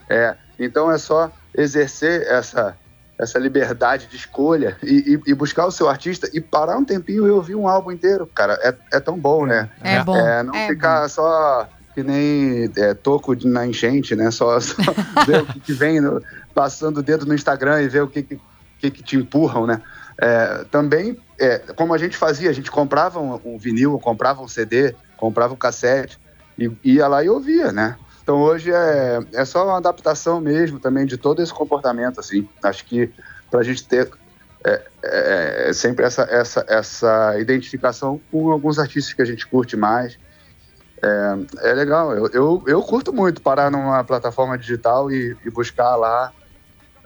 [0.10, 2.76] É, então é só exercer essa
[3.18, 7.28] essa liberdade de escolha e, e, e, buscar o seu artista e parar um tempinho
[7.28, 9.70] e ouvir um álbum inteiro, cara, é, é tão bom, né?
[9.82, 10.18] É bom.
[10.18, 11.10] É, não é ficar bom.
[11.10, 14.32] só que nem é, toco na enchente, né?
[14.32, 14.76] Só, só
[15.28, 16.22] ver o que, que vem no,
[16.54, 18.40] passando o dedo no Instagram e ver o que, que,
[18.80, 19.82] que, que te empurram, né?
[20.18, 24.48] É, também, é, como a gente fazia, a gente comprava um, um, vinil, comprava um
[24.48, 26.20] CD, comprava um cassete
[26.58, 27.96] e ia lá e ouvia, né?
[28.24, 32.48] Então hoje é, é só uma adaptação mesmo também de todo esse comportamento, assim.
[32.64, 33.12] Acho que
[33.52, 34.10] para a gente ter
[34.66, 39.76] é, é, é, sempre essa, essa, essa identificação com alguns artistas que a gente curte
[39.76, 40.18] mais.
[41.02, 45.98] É, é legal, eu, eu, eu curto muito parar numa plataforma digital e, e buscar
[45.98, 46.32] lá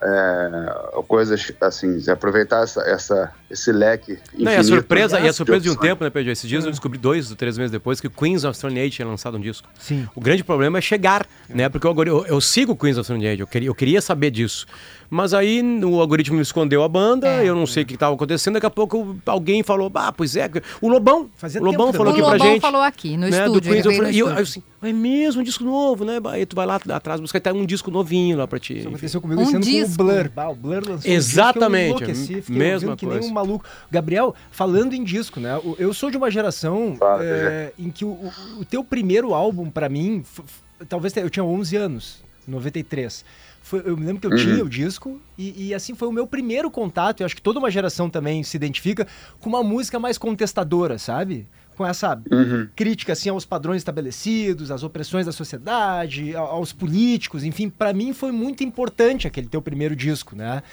[0.01, 4.19] é, coisas assim, aproveitar essa, essa, esse leque.
[4.37, 6.31] Não, e a surpresa, e a surpresa de um tempo, né, Pedro?
[6.31, 9.07] Esses dias eu descobri dois ou três meses depois que Queens of Stone Age tinha
[9.07, 9.67] lançado um disco.
[9.79, 10.07] Sim.
[10.15, 11.67] O grande problema é chegar, né?
[11.69, 14.65] Porque eu, eu, eu sigo Queens of Stone Age, eu queria, eu queria saber disso.
[15.09, 17.45] Mas aí o algoritmo me escondeu a banda, é.
[17.45, 18.55] eu não sei o que estava acontecendo.
[18.55, 20.49] Daqui a pouco alguém falou, ah, pois é,
[20.81, 21.29] o Lobão.
[21.37, 22.61] Fazia o Lobão falou aqui o pra Lobão gente.
[22.61, 23.71] falou aqui no né, estúdio.
[23.71, 26.19] Do ele eu, e eu, eu assim, é mesmo, um disco novo, né?
[26.25, 28.79] Aí tu vai lá atrás buscar tá um disco novinho lá pra ti.
[28.79, 29.95] Isso aconteceu comigo Um esse ano disco.
[29.97, 30.29] com o Blur.
[30.29, 33.21] Bah, o Blur lançou Exatamente, um disco, eu mesma que coisa.
[33.21, 33.63] nem um maluco.
[33.89, 35.55] Gabriel, falando em disco, né?
[35.57, 39.33] o- Eu sou de uma geração Fala, é, em que o, o- o teu primeiro
[39.33, 43.23] álbum, pra mim, f- f- talvez eu tinha 11 anos, 93.
[43.67, 44.37] Foi, eu me lembro que eu Uhum.
[44.37, 47.19] tinha o disco e, e, assim foi o meu primeiro contato.
[47.21, 49.05] Eu acho que toda uma geração também se identifica
[49.41, 51.45] com uma música mais contestadora, sabe?
[51.75, 52.67] Com essa Uhum.
[52.75, 58.31] crítica assim aos padrões estabelecidos, às opressões da sociedade, aos políticos, enfim, pra mim foi
[58.31, 60.63] muito importante aquele teu primeiro disco, né?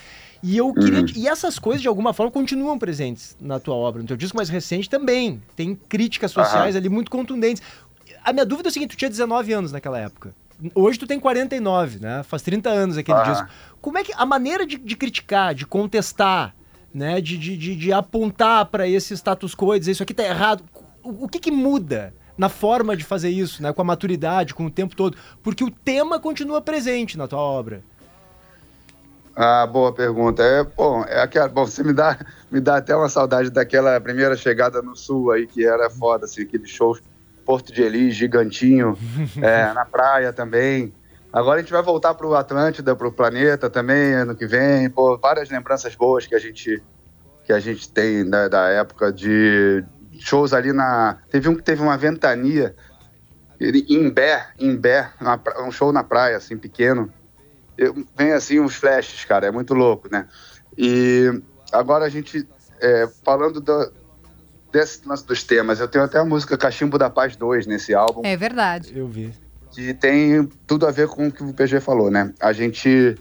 [0.40, 1.06] E eu queria Uhum.
[1.16, 4.48] e essas coisas de alguma forma continuam presentes na tua obra, no teu disco mais
[4.48, 5.42] recente também.
[5.56, 7.60] Tem críticas sociais ali muito contundentes.
[8.22, 10.32] A minha dúvida é o seguinte, tu tinha 19 anos naquela época.
[10.74, 12.22] Hoje tu tem 49, né?
[12.22, 13.22] Faz 30 anos aquele Ah.
[13.22, 13.48] disco.
[13.80, 16.54] Como é que a maneira de, de criticar, de contestar,
[16.92, 20.22] né, de, de, de, de apontar para esse status quo e dizer isso aqui tá
[20.22, 20.62] errado,
[21.02, 24.66] o, o que que muda na forma de fazer isso, né, com a maturidade, com
[24.66, 25.16] o tempo todo?
[25.42, 27.82] Porque o tema continua presente na tua obra.
[29.36, 30.42] Ah, boa pergunta.
[30.44, 32.16] É, bom, é aquela, bom, você me dá,
[32.50, 36.42] me dá até uma saudade daquela primeira chegada no sul aí, que era foda, assim,
[36.42, 36.96] aquele show
[37.44, 38.96] Porto de Elis, gigantinho,
[39.40, 40.92] é, na praia também.
[41.32, 44.88] Agora a gente vai voltar pro Atlântida, pro planeta também, ano que vem.
[44.88, 46.80] Pô, várias lembranças boas que a gente,
[47.44, 49.84] que a gente tem da, da época de
[50.20, 51.18] shows ali na.
[51.30, 52.74] Teve um que teve uma ventania
[53.60, 55.10] em Bé, em Bé,
[55.66, 57.12] um show na praia, assim, pequeno.
[57.76, 60.28] Eu- vem assim uns flashes, cara, é muito louco, né?
[60.76, 62.48] E agora a gente,
[62.80, 63.92] é, falando do,
[64.74, 68.22] desse lance dos temas, eu tenho até a música Cachimbo da Paz 2 nesse álbum,
[68.24, 68.92] É verdade.
[68.98, 69.32] Eu vi.
[69.70, 72.34] que tem tudo a ver com o que o PG falou, né?
[72.40, 73.14] A gente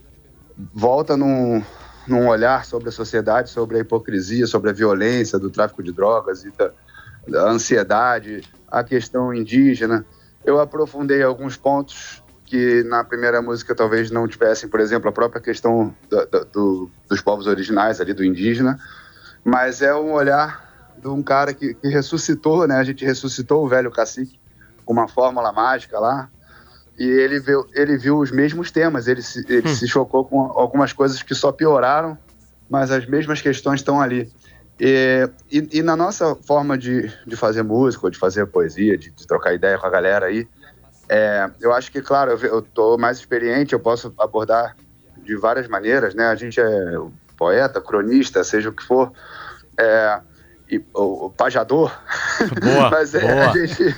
[0.73, 1.63] volta num,
[2.07, 6.43] num olhar sobre a sociedade, sobre a hipocrisia, sobre a violência, do tráfico de drogas
[6.43, 6.71] e da,
[7.27, 10.03] da ansiedade, a questão indígena.
[10.43, 15.39] Eu aprofundei alguns pontos que na primeira música talvez não tivessem, por exemplo, a própria
[15.41, 18.77] questão da- do- dos povos originais ali, do indígena,
[19.45, 20.62] mas é um olhar
[21.03, 22.77] de um cara que, que ressuscitou, né?
[22.77, 24.39] A gente ressuscitou o velho cacique
[24.85, 26.29] com uma fórmula mágica lá,
[26.97, 30.93] e ele viu, ele viu os mesmos temas, ele, se, ele se chocou com algumas
[30.93, 32.17] coisas que só pioraram,
[32.69, 34.31] mas as mesmas questões estão ali.
[34.79, 39.27] E, e, e na nossa forma de, de fazer música, de fazer poesia, de, de
[39.27, 40.47] trocar ideia com a galera aí,
[41.09, 44.75] é, eu acho que, claro, eu, eu tô mais experiente, eu posso abordar
[45.23, 46.27] de várias maneiras, né?
[46.27, 46.97] A gente é
[47.37, 49.11] poeta, cronista, seja o que for,
[49.77, 50.19] é,
[50.93, 51.91] o, o pajador,
[52.61, 53.49] Boa, mas é, boa.
[53.51, 53.95] a gente,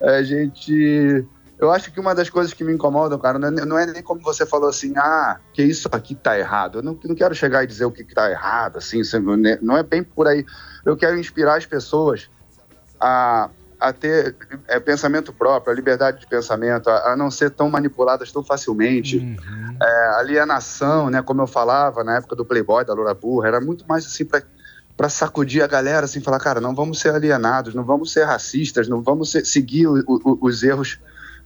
[0.00, 1.26] a gente.
[1.58, 4.02] Eu acho que uma das coisas que me incomodam, cara, não é, não é nem
[4.02, 6.78] como você falou assim, ah, que isso aqui tá errado.
[6.78, 9.76] Eu não, não quero chegar e dizer o que, que tá errado, assim, isso não-
[9.78, 10.44] é bem por aí.
[10.84, 12.28] Eu quero inspirar as pessoas
[13.00, 13.48] a,
[13.80, 14.36] a ter
[14.68, 19.18] é, pensamento próprio, a liberdade de pensamento, a, a não ser tão manipuladas tão facilmente.
[19.80, 23.86] É, alienação, né, como eu falava na época do Playboy, da Loura Burra, era muito
[23.88, 24.42] mais assim para
[24.96, 28.88] para sacudir a galera, assim, falar, cara, não vamos ser alienados, não vamos ser racistas,
[28.88, 30.98] não vamos ser- seguir o- o- os erros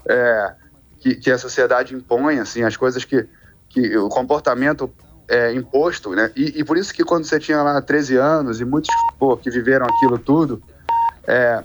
[0.09, 0.53] é,
[1.01, 3.29] que, que a sociedade impõe, assim, as coisas que,
[3.69, 4.91] que o comportamento
[5.29, 6.31] é imposto, né?
[6.37, 9.51] E, e por isso que quando você tinha lá 13 anos e muitos pô, que
[9.51, 10.63] viveram aquilo tudo
[11.27, 11.63] é,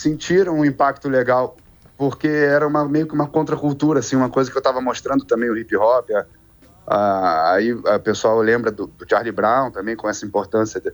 [0.00, 1.56] sentiram um impacto legal
[1.96, 5.50] porque era uma, meio que uma contracultura, assim, uma coisa que eu estava mostrando também
[5.50, 6.10] o hip hop.
[6.12, 6.26] a-
[6.86, 10.92] a- aí o pessoal lembra do, do Charlie Brown também com essa importância de,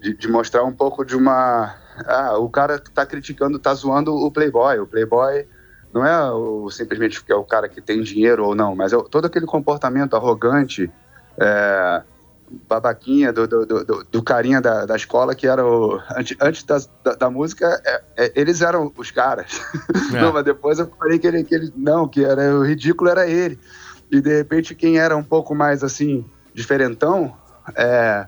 [0.00, 1.74] de- de mostrar um pouco de uma.
[2.06, 4.78] Ah, o cara que tá criticando, tá zoando o Playboy.
[4.78, 5.46] O Playboy
[5.92, 8.98] não é o, simplesmente que é o cara que tem dinheiro ou não, mas é
[9.10, 10.90] todo aquele comportamento arrogante,
[11.38, 12.02] é,
[12.68, 16.00] babaquinha do, do, do- do- carinha da, da escola que era o.
[16.16, 19.60] Antes, antes das- da, da música, é- é- eles eram os caras.
[20.14, 20.20] É.
[20.20, 21.72] Não, mas depois eu falei que ele, que ele.
[21.76, 23.58] Não, que era o ridículo era ele.
[24.10, 27.34] E de repente quem era um pouco mais assim, diferentão,
[27.74, 28.26] é,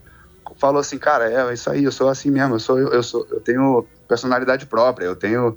[0.58, 3.40] falou assim, cara, é isso aí, eu sou assim mesmo, eu sou, eu sou, eu
[3.40, 5.56] tenho personalidade própria, eu tenho,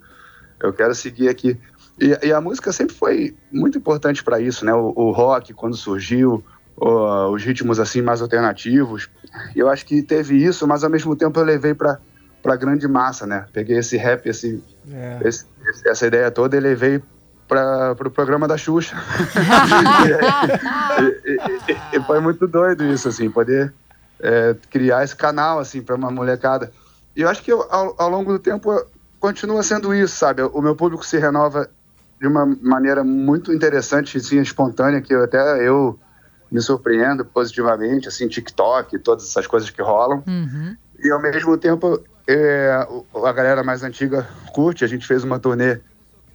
[0.61, 1.59] eu quero seguir aqui.
[1.99, 4.73] E, e, a música sempre foi muito importante para isso, né?
[4.73, 6.43] O, o, rock, quando surgiu,
[6.77, 9.09] o, os ritmos assim mais alternativos.
[9.55, 11.99] Eu acho que teve isso, mas ao mesmo tempo eu levei para
[12.41, 13.45] para grande massa, né?
[13.53, 15.19] Peguei esse rap, esse, é.
[15.23, 15.45] esse
[15.85, 16.99] essa ideia toda e levei
[17.47, 18.95] para o pro programa da Xuxa.
[21.23, 23.71] e, e, e, foi muito doido isso, assim, poder
[24.21, 26.71] é, criar esse canal, assim, para uma molecada.
[27.15, 28.71] E eu acho que eu, ao, ao longo do tempo
[29.19, 30.41] continua sendo isso, sabe?
[30.41, 31.69] O meu público se renova
[32.19, 35.99] de uma maneira muito interessante, assim, espontânea, que eu, até eu
[36.51, 40.23] me surpreendo positivamente, assim, TikTok, todas essas coisas que rolam.
[40.27, 40.75] Uhum.
[41.03, 42.87] E ao mesmo tempo, é,
[43.23, 44.83] a galera mais antiga curte.
[44.83, 45.79] A gente fez uma turnê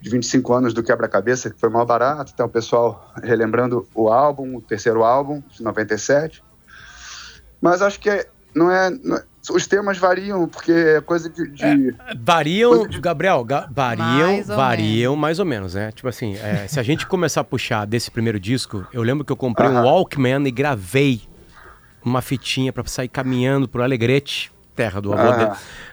[0.01, 2.32] de 25 anos do Quebra-Cabeça, que foi mal barato.
[2.34, 6.43] Então, o pessoal relembrando o álbum, o terceiro álbum, de 97.
[7.61, 11.50] Mas acho que é, não, é, não é os temas variam, porque é coisa de.
[11.50, 13.00] de é, variam, coisa de...
[13.00, 15.20] Gabriel, ga, variam, mais variam menos.
[15.20, 15.92] mais ou menos, né?
[15.92, 19.32] Tipo assim, é, se a gente começar a puxar desse primeiro disco, eu lembro que
[19.32, 19.80] eu comprei uh -huh.
[19.80, 21.22] um Walkman e gravei
[22.04, 25.36] uma fitinha para sair caminhando pro Alegrete, terra do avô -huh.
[25.36, 25.50] dele,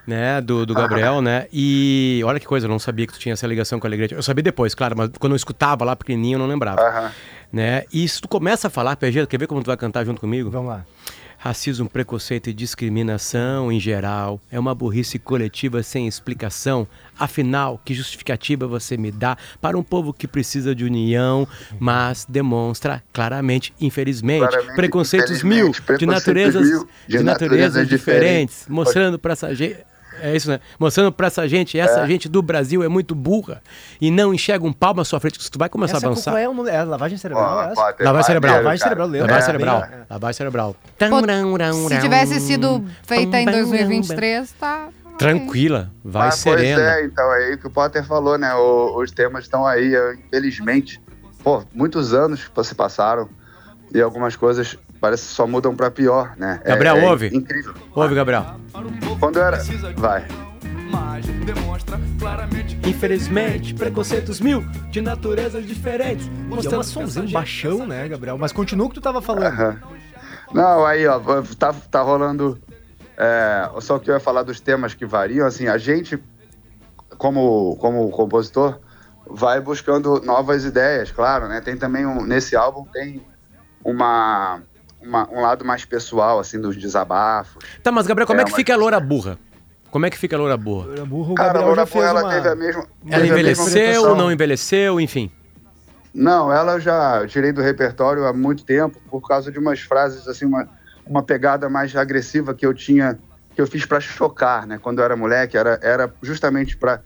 [0.08, 0.42] né?
[0.42, 1.22] Do, do Gabriel, -huh.
[1.22, 1.48] né?
[1.52, 4.14] E olha que coisa, eu não sabia que tu tinha essa ligação com o Alegrete.
[4.14, 7.12] Eu sabia depois, claro, mas quando eu escutava lá pequenininho eu não lembrava.
[7.52, 7.84] Né?
[7.94, 10.50] E se tu começa a falar, PG, quer ver como tu vai cantar junto comigo?
[10.50, 10.84] Vamos lá.
[11.44, 16.88] Racismo, preconceito e discriminação em geral é uma burrice coletiva sem explicação.
[17.20, 21.46] Afinal, que justificativa você me dá para um povo que precisa de união,
[21.78, 28.66] mas demonstra claramente, infelizmente, claramente, preconceitos mil de naturezas, mil de, de naturezas diferentes, diferentes,
[28.70, 29.76] mostrando para essa gente
[30.24, 30.62] é isso, né?
[30.80, 32.08] Mostrando pra essa gente, essa é.
[32.08, 33.62] gente do Brasil é muito burra
[34.00, 35.38] e não enxerga um palmo à sua frente.
[35.38, 36.40] Que tu vai começar essa a avançar.
[36.40, 37.46] É, um, é lavagem cerebral.
[37.46, 38.56] Oh, é lavagem cerebral.
[38.56, 39.10] Lavagem cerebral.
[39.10, 39.84] Lavagem cerebral.
[40.10, 40.76] Lavagem cerebral.
[41.90, 44.88] Se tivesse sido feita em 2023, tá.
[45.18, 46.82] Tranquila, vai Mas, serena.
[46.82, 48.54] Pois é, então é aí que o Potter falou, né?
[48.56, 49.94] O, os temas estão aí,
[50.26, 51.02] infelizmente.
[51.44, 53.30] Pô, muitos anos se passaram
[53.94, 56.62] e algumas coisas parece que só mudam para pior, né?
[56.64, 57.28] Gabriel, é, é ouve.
[57.36, 57.74] Incrível.
[57.94, 58.46] Ouve, Gabriel.
[59.20, 59.62] Quando era.
[59.98, 60.26] Vai.
[62.88, 66.30] Infelizmente, preconceitos mil de naturezas diferentes.
[66.48, 68.38] Mostrando é somzinho baixão, né, Gabriel?
[68.38, 69.60] Mas continua o que tu tava falando.
[69.60, 69.78] Uhum.
[70.54, 71.20] Não, aí, ó,
[71.60, 72.58] tá, tá rolando.
[73.18, 76.18] É, só que eu ia falar dos temas que variam, assim, a gente,
[77.18, 78.80] como, como compositor,
[79.28, 81.60] vai buscando novas ideias, claro, né?
[81.60, 83.22] Tem também um, nesse álbum tem
[83.84, 84.62] uma
[85.06, 87.64] uma, um lado mais pessoal, assim, dos desabafos.
[87.82, 89.38] Tá, mas Gabriel, como é, é que fica a loura burra?
[89.92, 90.88] Como é que fica a loura burra?
[90.88, 92.34] Loura burra, o Cara, a loura burra, ela uma...
[92.34, 92.88] teve a mesma.
[93.08, 95.32] Ela envelheceu, ou não envelheceu, enfim.
[96.14, 100.46] Não, ela já tirei do repertório há muito tempo por causa de umas frases assim,
[100.46, 100.70] uma,
[101.06, 103.18] uma pegada mais agressiva que eu tinha,
[103.56, 104.80] que eu fiz para chocar, né?
[104.80, 107.02] Quando eu era moleque, era, era justamente para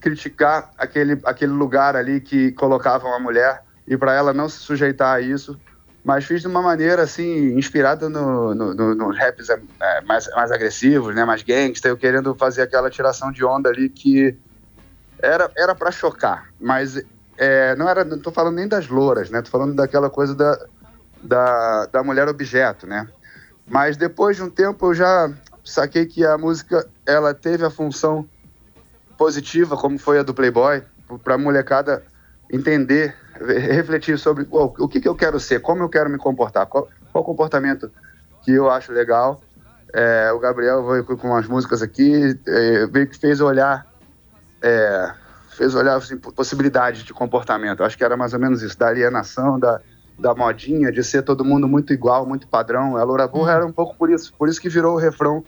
[0.00, 5.16] criticar aquele, aquele lugar ali que colocavam a mulher e para ela não se sujeitar
[5.16, 5.58] a isso
[6.04, 9.58] mas fiz de uma maneira assim inspirada no, no, no, no raps é,
[10.02, 14.36] mais, mais agressivos, né, mais gangster, eu querendo fazer aquela tiração de onda ali que
[15.18, 17.02] era era para chocar, mas
[17.38, 20.66] é, não era, não tô falando nem das louras, né, tô falando daquela coisa da,
[21.22, 23.08] da, da mulher objeto, né.
[23.66, 25.32] Mas depois de um tempo eu já
[25.64, 28.28] saquei que a música ela teve a função
[29.16, 30.82] positiva, como foi a do Playboy,
[31.22, 32.02] para a molecada
[32.52, 36.66] entender refletir sobre oh, o que, que, eu quero ser, como eu quero me comportar,
[36.66, 37.90] qual, qual comportamento
[38.42, 39.40] que eu acho legal.
[39.92, 43.86] É, o Gabriel veio com umas músicas aqui, é, veio que fez olhar,
[44.60, 45.12] é,
[45.50, 47.84] fez olhar assim, possibilidades de comportamento.
[47.84, 49.80] Acho que era mais ou menos isso, da alienação, da,
[50.18, 52.96] da modinha, de ser todo mundo muito igual, muito padrão.
[52.96, 53.56] A Loura Burra uhum.
[53.56, 55.44] era um pouco por isso, por isso que virou o refrão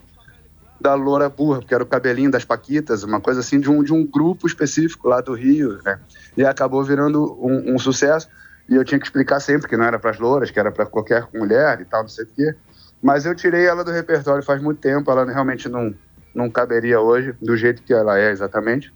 [0.80, 3.92] da Loura Burra, porque era o cabelinho das Paquitas, uma coisa assim de um, de
[3.92, 5.98] um grupo específico lá do Rio, né?
[6.36, 8.28] E acabou virando um, um sucesso.
[8.68, 10.86] E eu tinha que explicar sempre que não era para as louras, que era para
[10.86, 12.54] qualquer mulher e tal, não sei o quê.
[13.02, 15.94] Mas eu tirei ela do repertório faz muito tempo, ela realmente não,
[16.34, 18.92] não caberia hoje, do jeito que ela é exatamente.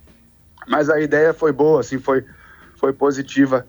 [0.68, 2.24] Mas a ideia foi boa, assim, foi,
[2.76, 3.66] foi positiva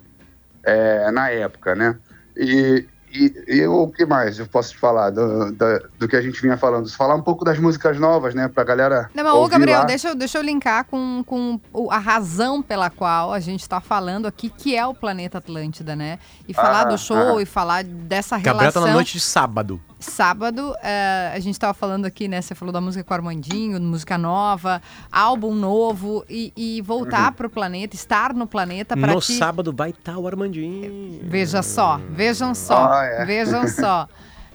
[0.63, 1.95] é, na época, né?
[2.35, 6.21] E, e, e, o que mais eu posso te falar do, do, do, que a
[6.21, 6.89] gente vinha falando?
[6.89, 8.47] Falar um pouco das músicas novas, né?
[8.47, 9.09] Pra galera.
[9.13, 11.59] Não, mas, ô, Gabriel, deixa eu, deixa eu linkar com, com
[11.89, 16.19] a razão pela qual a gente tá falando aqui, que é o Planeta Atlântida, né?
[16.47, 17.41] E falar ah, do show ah.
[17.41, 18.53] e falar dessa relação.
[18.53, 22.41] Gabriel tá na noite de sábado sábado, uh, a gente estava falando aqui, né?
[22.41, 24.81] Você falou da música com o Armandinho, música nova,
[25.11, 27.33] álbum novo e, e voltar uhum.
[27.33, 29.37] para o planeta, estar no planeta para No que...
[29.37, 31.19] sábado vai estar tá o Armandinho.
[31.23, 33.25] Veja só, vejam só, ah, é.
[33.25, 34.07] vejam só.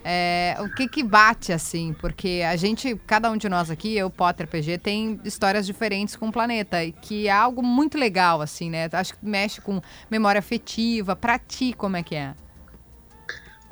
[0.08, 1.92] É, o que que bate assim?
[1.92, 6.28] Porque a gente, cada um de nós aqui, eu, Potter, PG, tem histórias diferentes com
[6.28, 8.88] o planeta, e que é algo muito legal, assim, né?
[8.92, 11.16] Acho que mexe com memória afetiva.
[11.16, 12.34] Pra ti, como é que é?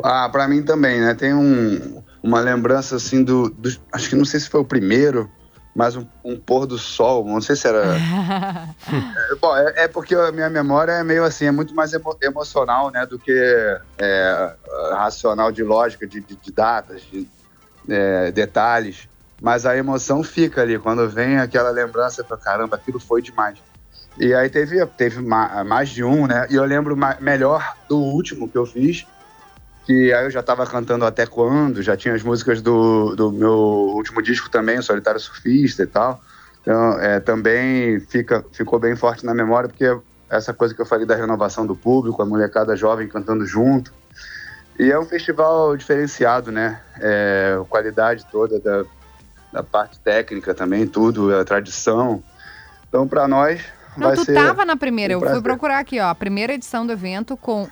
[0.02, 1.14] Ah, pra mim também, né?
[1.14, 5.30] Tem um, uma lembrança assim do, do- Acho que não sei se foi o primeiro,
[5.74, 7.24] mas um, um pôr do sol.
[7.26, 7.96] Não sei se era.
[8.86, 12.16] É, bom, é, é porque a minha memória é meio assim, é muito mais emo-
[12.22, 13.06] emocional, né?
[13.06, 13.32] Do que
[13.98, 14.56] é,
[14.92, 17.26] racional de lógica, de, de- de datas, de
[17.88, 19.08] é, detalhes.
[19.40, 20.78] Mas a emoção fica ali.
[20.78, 23.58] Quando vem aquela lembrança, falo, caramba, aquilo foi demais.
[24.18, 26.46] E aí teve, teve ma- mais de um, né?
[26.50, 29.06] E eu lembro melhor do último que eu fiz,
[29.84, 33.52] que aí eu já estava cantando até quando, já tinha as músicas do, do meu
[33.52, 36.20] último disco também, Solitário Surfista e tal.
[36.62, 39.94] Então, é, também fica, ficou bem forte na memória, porque
[40.30, 43.92] essa coisa que eu falei da renovação do público, a molecada jovem cantando junto.
[44.78, 46.80] E é um festival diferenciado, né?
[46.98, 48.84] É, a qualidade toda da,
[49.52, 52.22] da parte técnica também, tudo, a tradição.
[52.88, 53.62] Então, para nós,
[53.96, 54.34] Não, vai tu ser...
[54.34, 57.68] tava na primeira, um eu fui procurar aqui, ó, a primeira edição do evento com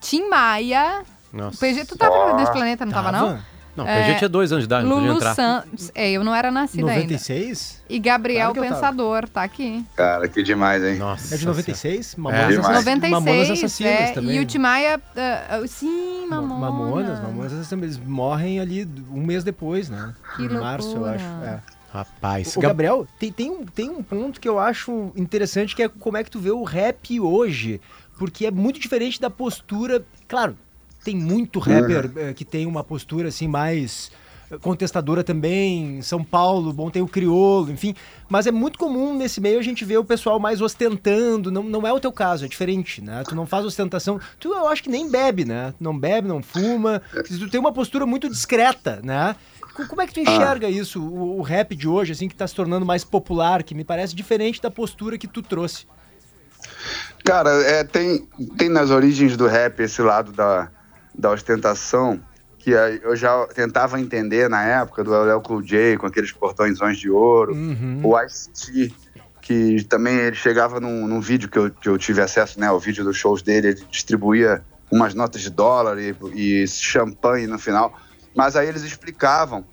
[0.00, 1.02] Tim Maia.
[1.32, 1.58] Nossa.
[1.58, 2.36] PG, tu tava Ó.
[2.36, 3.38] nesse planeta, não tava, não?
[3.74, 5.34] Não, É, a gente tinha dois anos de idade, não podia Lulu entrar.
[5.34, 5.90] Santos.
[5.94, 6.94] É, eu não era nascida ainda.
[7.04, 7.82] 96?
[7.88, 8.74] E Gabriel Claro que eu tava.
[8.74, 9.82] Pensador, tá aqui.
[9.96, 10.96] Cara, que demais, hein?
[10.98, 11.34] Nossa.
[11.34, 12.12] É de 96?
[12.12, 12.20] É.
[12.20, 12.58] Mamonas, Demais.
[12.58, 14.36] Assassinas- 96, Mamonas Assassinas é, também.
[14.36, 16.60] e o Tim Maia, ah, ah, sim, Ma- Mamonas.
[16.60, 17.84] Mamonas, Mamonas Assassinas.
[17.84, 20.12] Eles morrem ali um mês depois, né?
[20.36, 21.14] Que em março, eu loucura.
[21.14, 21.24] acho.
[21.46, 21.60] É.
[21.94, 22.54] Rapaz.
[22.56, 26.18] O Gabriel, tem, tem, um, tem um ponto que eu acho interessante, que é como
[26.18, 27.80] é que tu vê o rap hoje.
[28.18, 30.04] Porque é muito diferente da postura.
[30.28, 30.56] Claro,
[31.04, 34.10] tem muito rapper eh, que tem uma postura assim mais
[34.50, 35.98] eh, contestadora também.
[35.98, 37.94] Em São Paulo, bom, tem o criolo, enfim.
[38.28, 41.50] Mas é muito comum nesse meio a gente ver o pessoal mais ostentando.
[41.50, 43.22] Não, não é o teu caso, é diferente, né?
[43.28, 44.20] Tu não faz ostentação.
[44.38, 45.74] Tu, eu acho que nem bebe, né?
[45.80, 47.02] Não bebe, não fuma.
[47.26, 49.36] Tu tem uma postura muito discreta, né?
[49.74, 52.46] Co- Como é que tu enxerga isso, o, o rap de hoje, assim, que tá
[52.46, 55.86] se tornando mais popular, que me parece diferente da postura que tu trouxe?
[57.24, 58.26] Cara, é, tem,
[58.58, 60.70] tem nas origens do rap esse lado da,
[61.14, 62.20] da ostentação
[62.58, 67.10] que eu já tentava entender na época do LL Cool J com aqueles portõezões de
[67.10, 68.00] ouro, Uhum.
[68.04, 68.94] o Ice-T,
[69.40, 72.78] que também ele chegava num, num vídeo que eu, que eu tive acesso, né, o
[72.78, 77.98] vídeo dos shows dele, ele distribuía umas notas de dólar e, e champanhe no final,
[78.36, 79.64] mas aí eles explicavam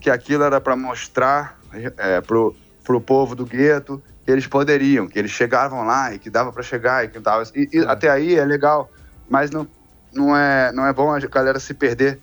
[0.00, 1.58] que aquilo era para mostrar
[1.98, 6.30] é, pro, pro povo do gueto que eles poderiam, que eles chegavam lá e que
[6.30, 8.90] dava para chegar e que tava, e, e até aí é legal,
[9.28, 9.68] mas não,
[10.12, 12.20] não, é, não é bom a galera se perder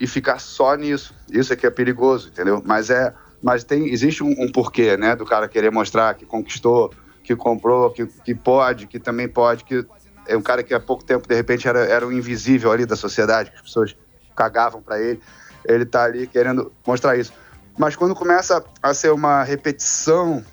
[0.00, 1.14] e ficar só nisso.
[1.30, 2.62] Isso é que é perigoso, entendeu?
[2.64, 3.12] Mas é,
[3.42, 6.92] mas tem, existe um, um porquê, né, do cara querer mostrar que conquistou,
[7.22, 9.86] que comprou, que, que pode, que também pode, que
[10.26, 12.96] é um cara que há pouco tempo de repente era, era o invisível ali da
[12.96, 13.96] sociedade, que as pessoas
[14.36, 15.20] cagavam para ele.
[15.64, 17.32] Ele tá ali querendo mostrar isso.
[17.78, 20.44] Mas quando começa a ser uma repetição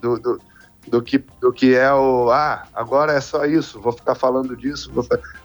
[0.00, 0.40] do, do,
[0.88, 2.30] do que, do que é o.
[2.30, 4.90] Ah, agora é só isso, vou ficar falando disso.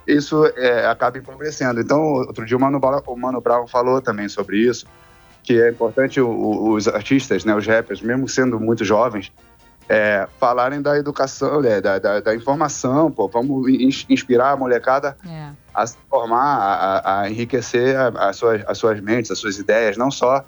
[0.07, 1.79] Isso é, acaba empobrecendo.
[1.81, 4.85] Então, outro dia o Mano, Brown, o Mano Brown falou também sobre isso,
[5.43, 9.31] que é importante o- os artistas, né, os rappers, mesmo sendo muito jovens,
[9.87, 15.15] é, falarem da educação, né, da, da, da informação, pô, vamos in- inspirar a molecada
[15.27, 15.49] É.
[15.73, 19.59] a se formar, a, a- a enriquecer a- as suas, as suas mentes, as suas
[19.59, 20.43] ideias, não só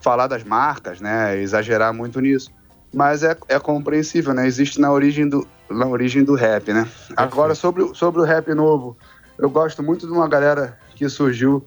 [0.00, 2.50] falar das marcas, né, exagerar muito nisso.
[2.94, 4.46] Mas é, é compreensível, né?
[4.46, 6.88] Existe na origem do, na origem do rap, né?
[7.16, 8.96] Agora, sobre, o- sobre o rap novo,
[9.36, 11.66] eu gosto muito de uma galera que surgiu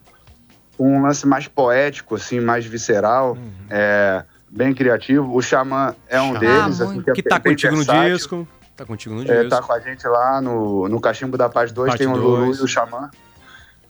[0.77, 3.37] com um lance mais poético, assim, mais visceral,
[3.69, 5.35] é, bem criativo.
[5.35, 6.39] O Xamã é um Xamã.
[6.39, 8.47] deles, assim, que, é Que tá contigo no disco.
[8.75, 9.49] Tá contigo no É, disco.
[9.49, 12.55] tá com a gente lá no, no Cachimbo da Paz 2, Parte tem o Lulu
[12.55, 13.09] e o Xamã.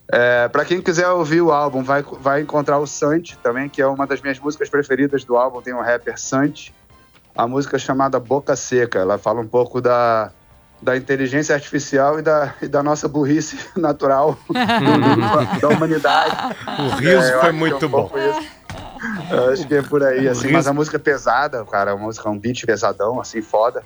[0.09, 3.85] É, pra quem quiser ouvir o álbum, vai, vai encontrar o Santi também, que é
[3.85, 5.61] uma das minhas músicas preferidas do álbum.
[5.61, 6.73] Tem o rapper Santi.
[7.37, 8.99] A música é chamada Boca Seca.
[8.99, 10.31] Ela fala um pouco da,
[10.81, 14.53] da inteligência artificial e da, e da nossa burrice natural do-
[15.61, 16.35] da humanidade.
[16.79, 18.09] O riso É, foi é muito um bom.
[19.53, 20.51] acho que é por aí, assim.
[20.51, 21.91] Mas a música é pesada, cara.
[21.91, 23.83] A música é um beat pesadão, assim, foda.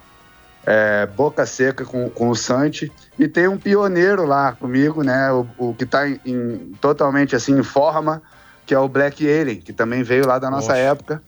[0.65, 2.91] É, Boca Seca com, com o Santi.
[3.19, 5.31] E tem um pioneiro lá comigo, né?
[5.31, 8.21] O, o que tá em, em- totalmente, assim, em forma,
[8.65, 10.77] que é o Black Alien, que também veio lá da nossa Poxa.
[10.79, 11.21] época.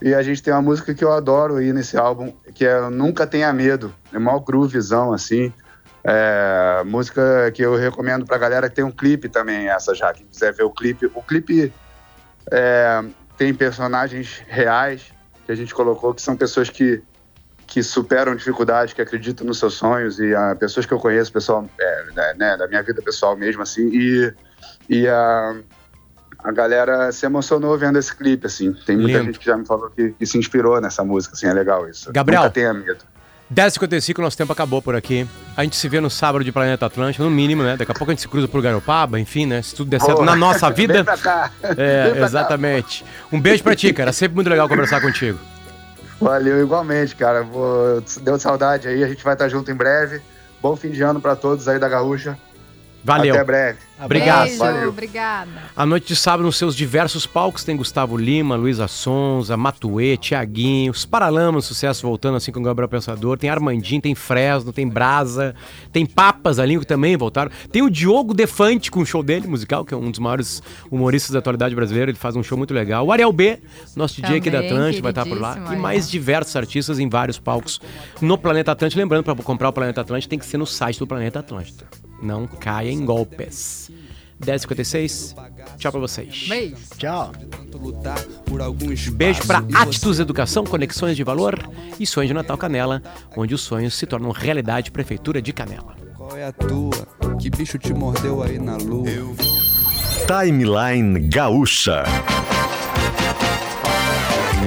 [0.00, 3.26] E a gente tem uma música que eu adoro aí nesse álbum, que é Nunca
[3.26, 3.92] Tenha Medo.
[4.12, 5.52] É mó groovizão, assim.
[6.04, 10.12] É, música que eu recomendo pra galera que tem um clipe também, essa já.
[10.12, 11.06] Quem quiser ver o clipe.
[11.14, 11.72] O clipe
[12.50, 13.04] é,
[13.36, 15.12] tem personagens reais
[15.44, 17.02] que a gente colocou, que são pessoas que,
[17.66, 21.68] que superam dificuldades, que acreditam nos seus sonhos, e ah, pessoas que eu conheço, pessoal,
[21.80, 24.34] é, né, da minha vida pessoal mesmo, assim, e,
[24.88, 25.56] e, ah,
[26.42, 28.72] a galera se emocionou vendo esse clipe, assim.
[28.86, 29.24] Tem muita Lindo.
[29.26, 32.12] gente que já me falou que, que se inspirou nessa música, assim, é legal isso.
[32.12, 32.42] Gabriel.
[32.42, 32.98] Nunca tenha medo.
[33.52, 35.26] 10h55, nosso tempo acabou por aqui.
[35.56, 37.76] A gente se vê no sábado de Planeta Atlântico, no mínimo, né?
[37.78, 39.62] Daqui a pouco a gente se cruza por Garopaba, enfim, né?
[39.62, 40.92] Se tudo der certo Pô, na nossa vida.
[40.94, 41.50] Vem pra cá.
[41.62, 42.26] É, pra cá.
[42.26, 43.04] exatamente.
[43.32, 44.12] Um beijo pra ti, cara.
[44.12, 45.38] Sempre muito legal conversar contigo.
[46.20, 47.42] Valeu, igualmente, cara.
[47.42, 48.02] Vou...
[48.20, 50.20] Deu saudade aí, a gente vai estar junto em breve.
[50.60, 52.36] Bom fim de ano pra todos aí da Gaúcha.
[53.04, 53.34] Valeu.
[53.34, 53.78] Até breve.
[54.00, 54.44] Obrigado.
[54.44, 54.88] Beijo, Valeu.
[54.90, 55.50] obrigada.
[55.74, 60.92] A noite de sábado, nos seus diversos palcos, tem Gustavo Lima, Luísa Sonza, Matuê, Tiaguinho,
[60.92, 63.38] os Paralamas, sucesso voltando assim com o Gabriel Pensador.
[63.38, 65.54] Tem Armandinho, tem Fresno, tem Brasa,
[65.92, 67.50] tem Papas ali que também voltaram.
[67.72, 71.32] Tem o Diogo Defante com o show dele, musical, que é um dos maiores humoristas
[71.32, 72.10] da atualidade brasileira.
[72.10, 73.06] Ele faz um show muito legal.
[73.06, 73.58] O Ariel B,
[73.96, 75.58] nosso DJ aqui da Atlântica, vai estar por lá.
[75.72, 77.80] E mais diversos artistas em vários palcos
[78.20, 79.00] no Planeta Atlântico.
[79.00, 82.07] Lembrando, para comprar o Planeta Atlântico tem que ser no site do Planeta Atlântico.
[82.22, 83.90] Não caia em golpes.
[84.40, 85.34] 10h56.
[85.76, 86.46] Tchau pra vocês.
[86.48, 86.76] Beijo.
[86.96, 87.32] Tchau.
[89.12, 91.58] Beijo pra Atis Educação, Conexões de Valor
[91.98, 93.02] e Sonhos de Natal Canela,
[93.36, 94.90] onde os sonhos se tornam realidade.
[94.90, 95.96] Prefeitura de Canela.
[96.16, 97.06] Qual é a tua?
[97.40, 99.06] Que bicho te mordeu aí na lua?
[100.26, 102.04] Timeline Gaúcha.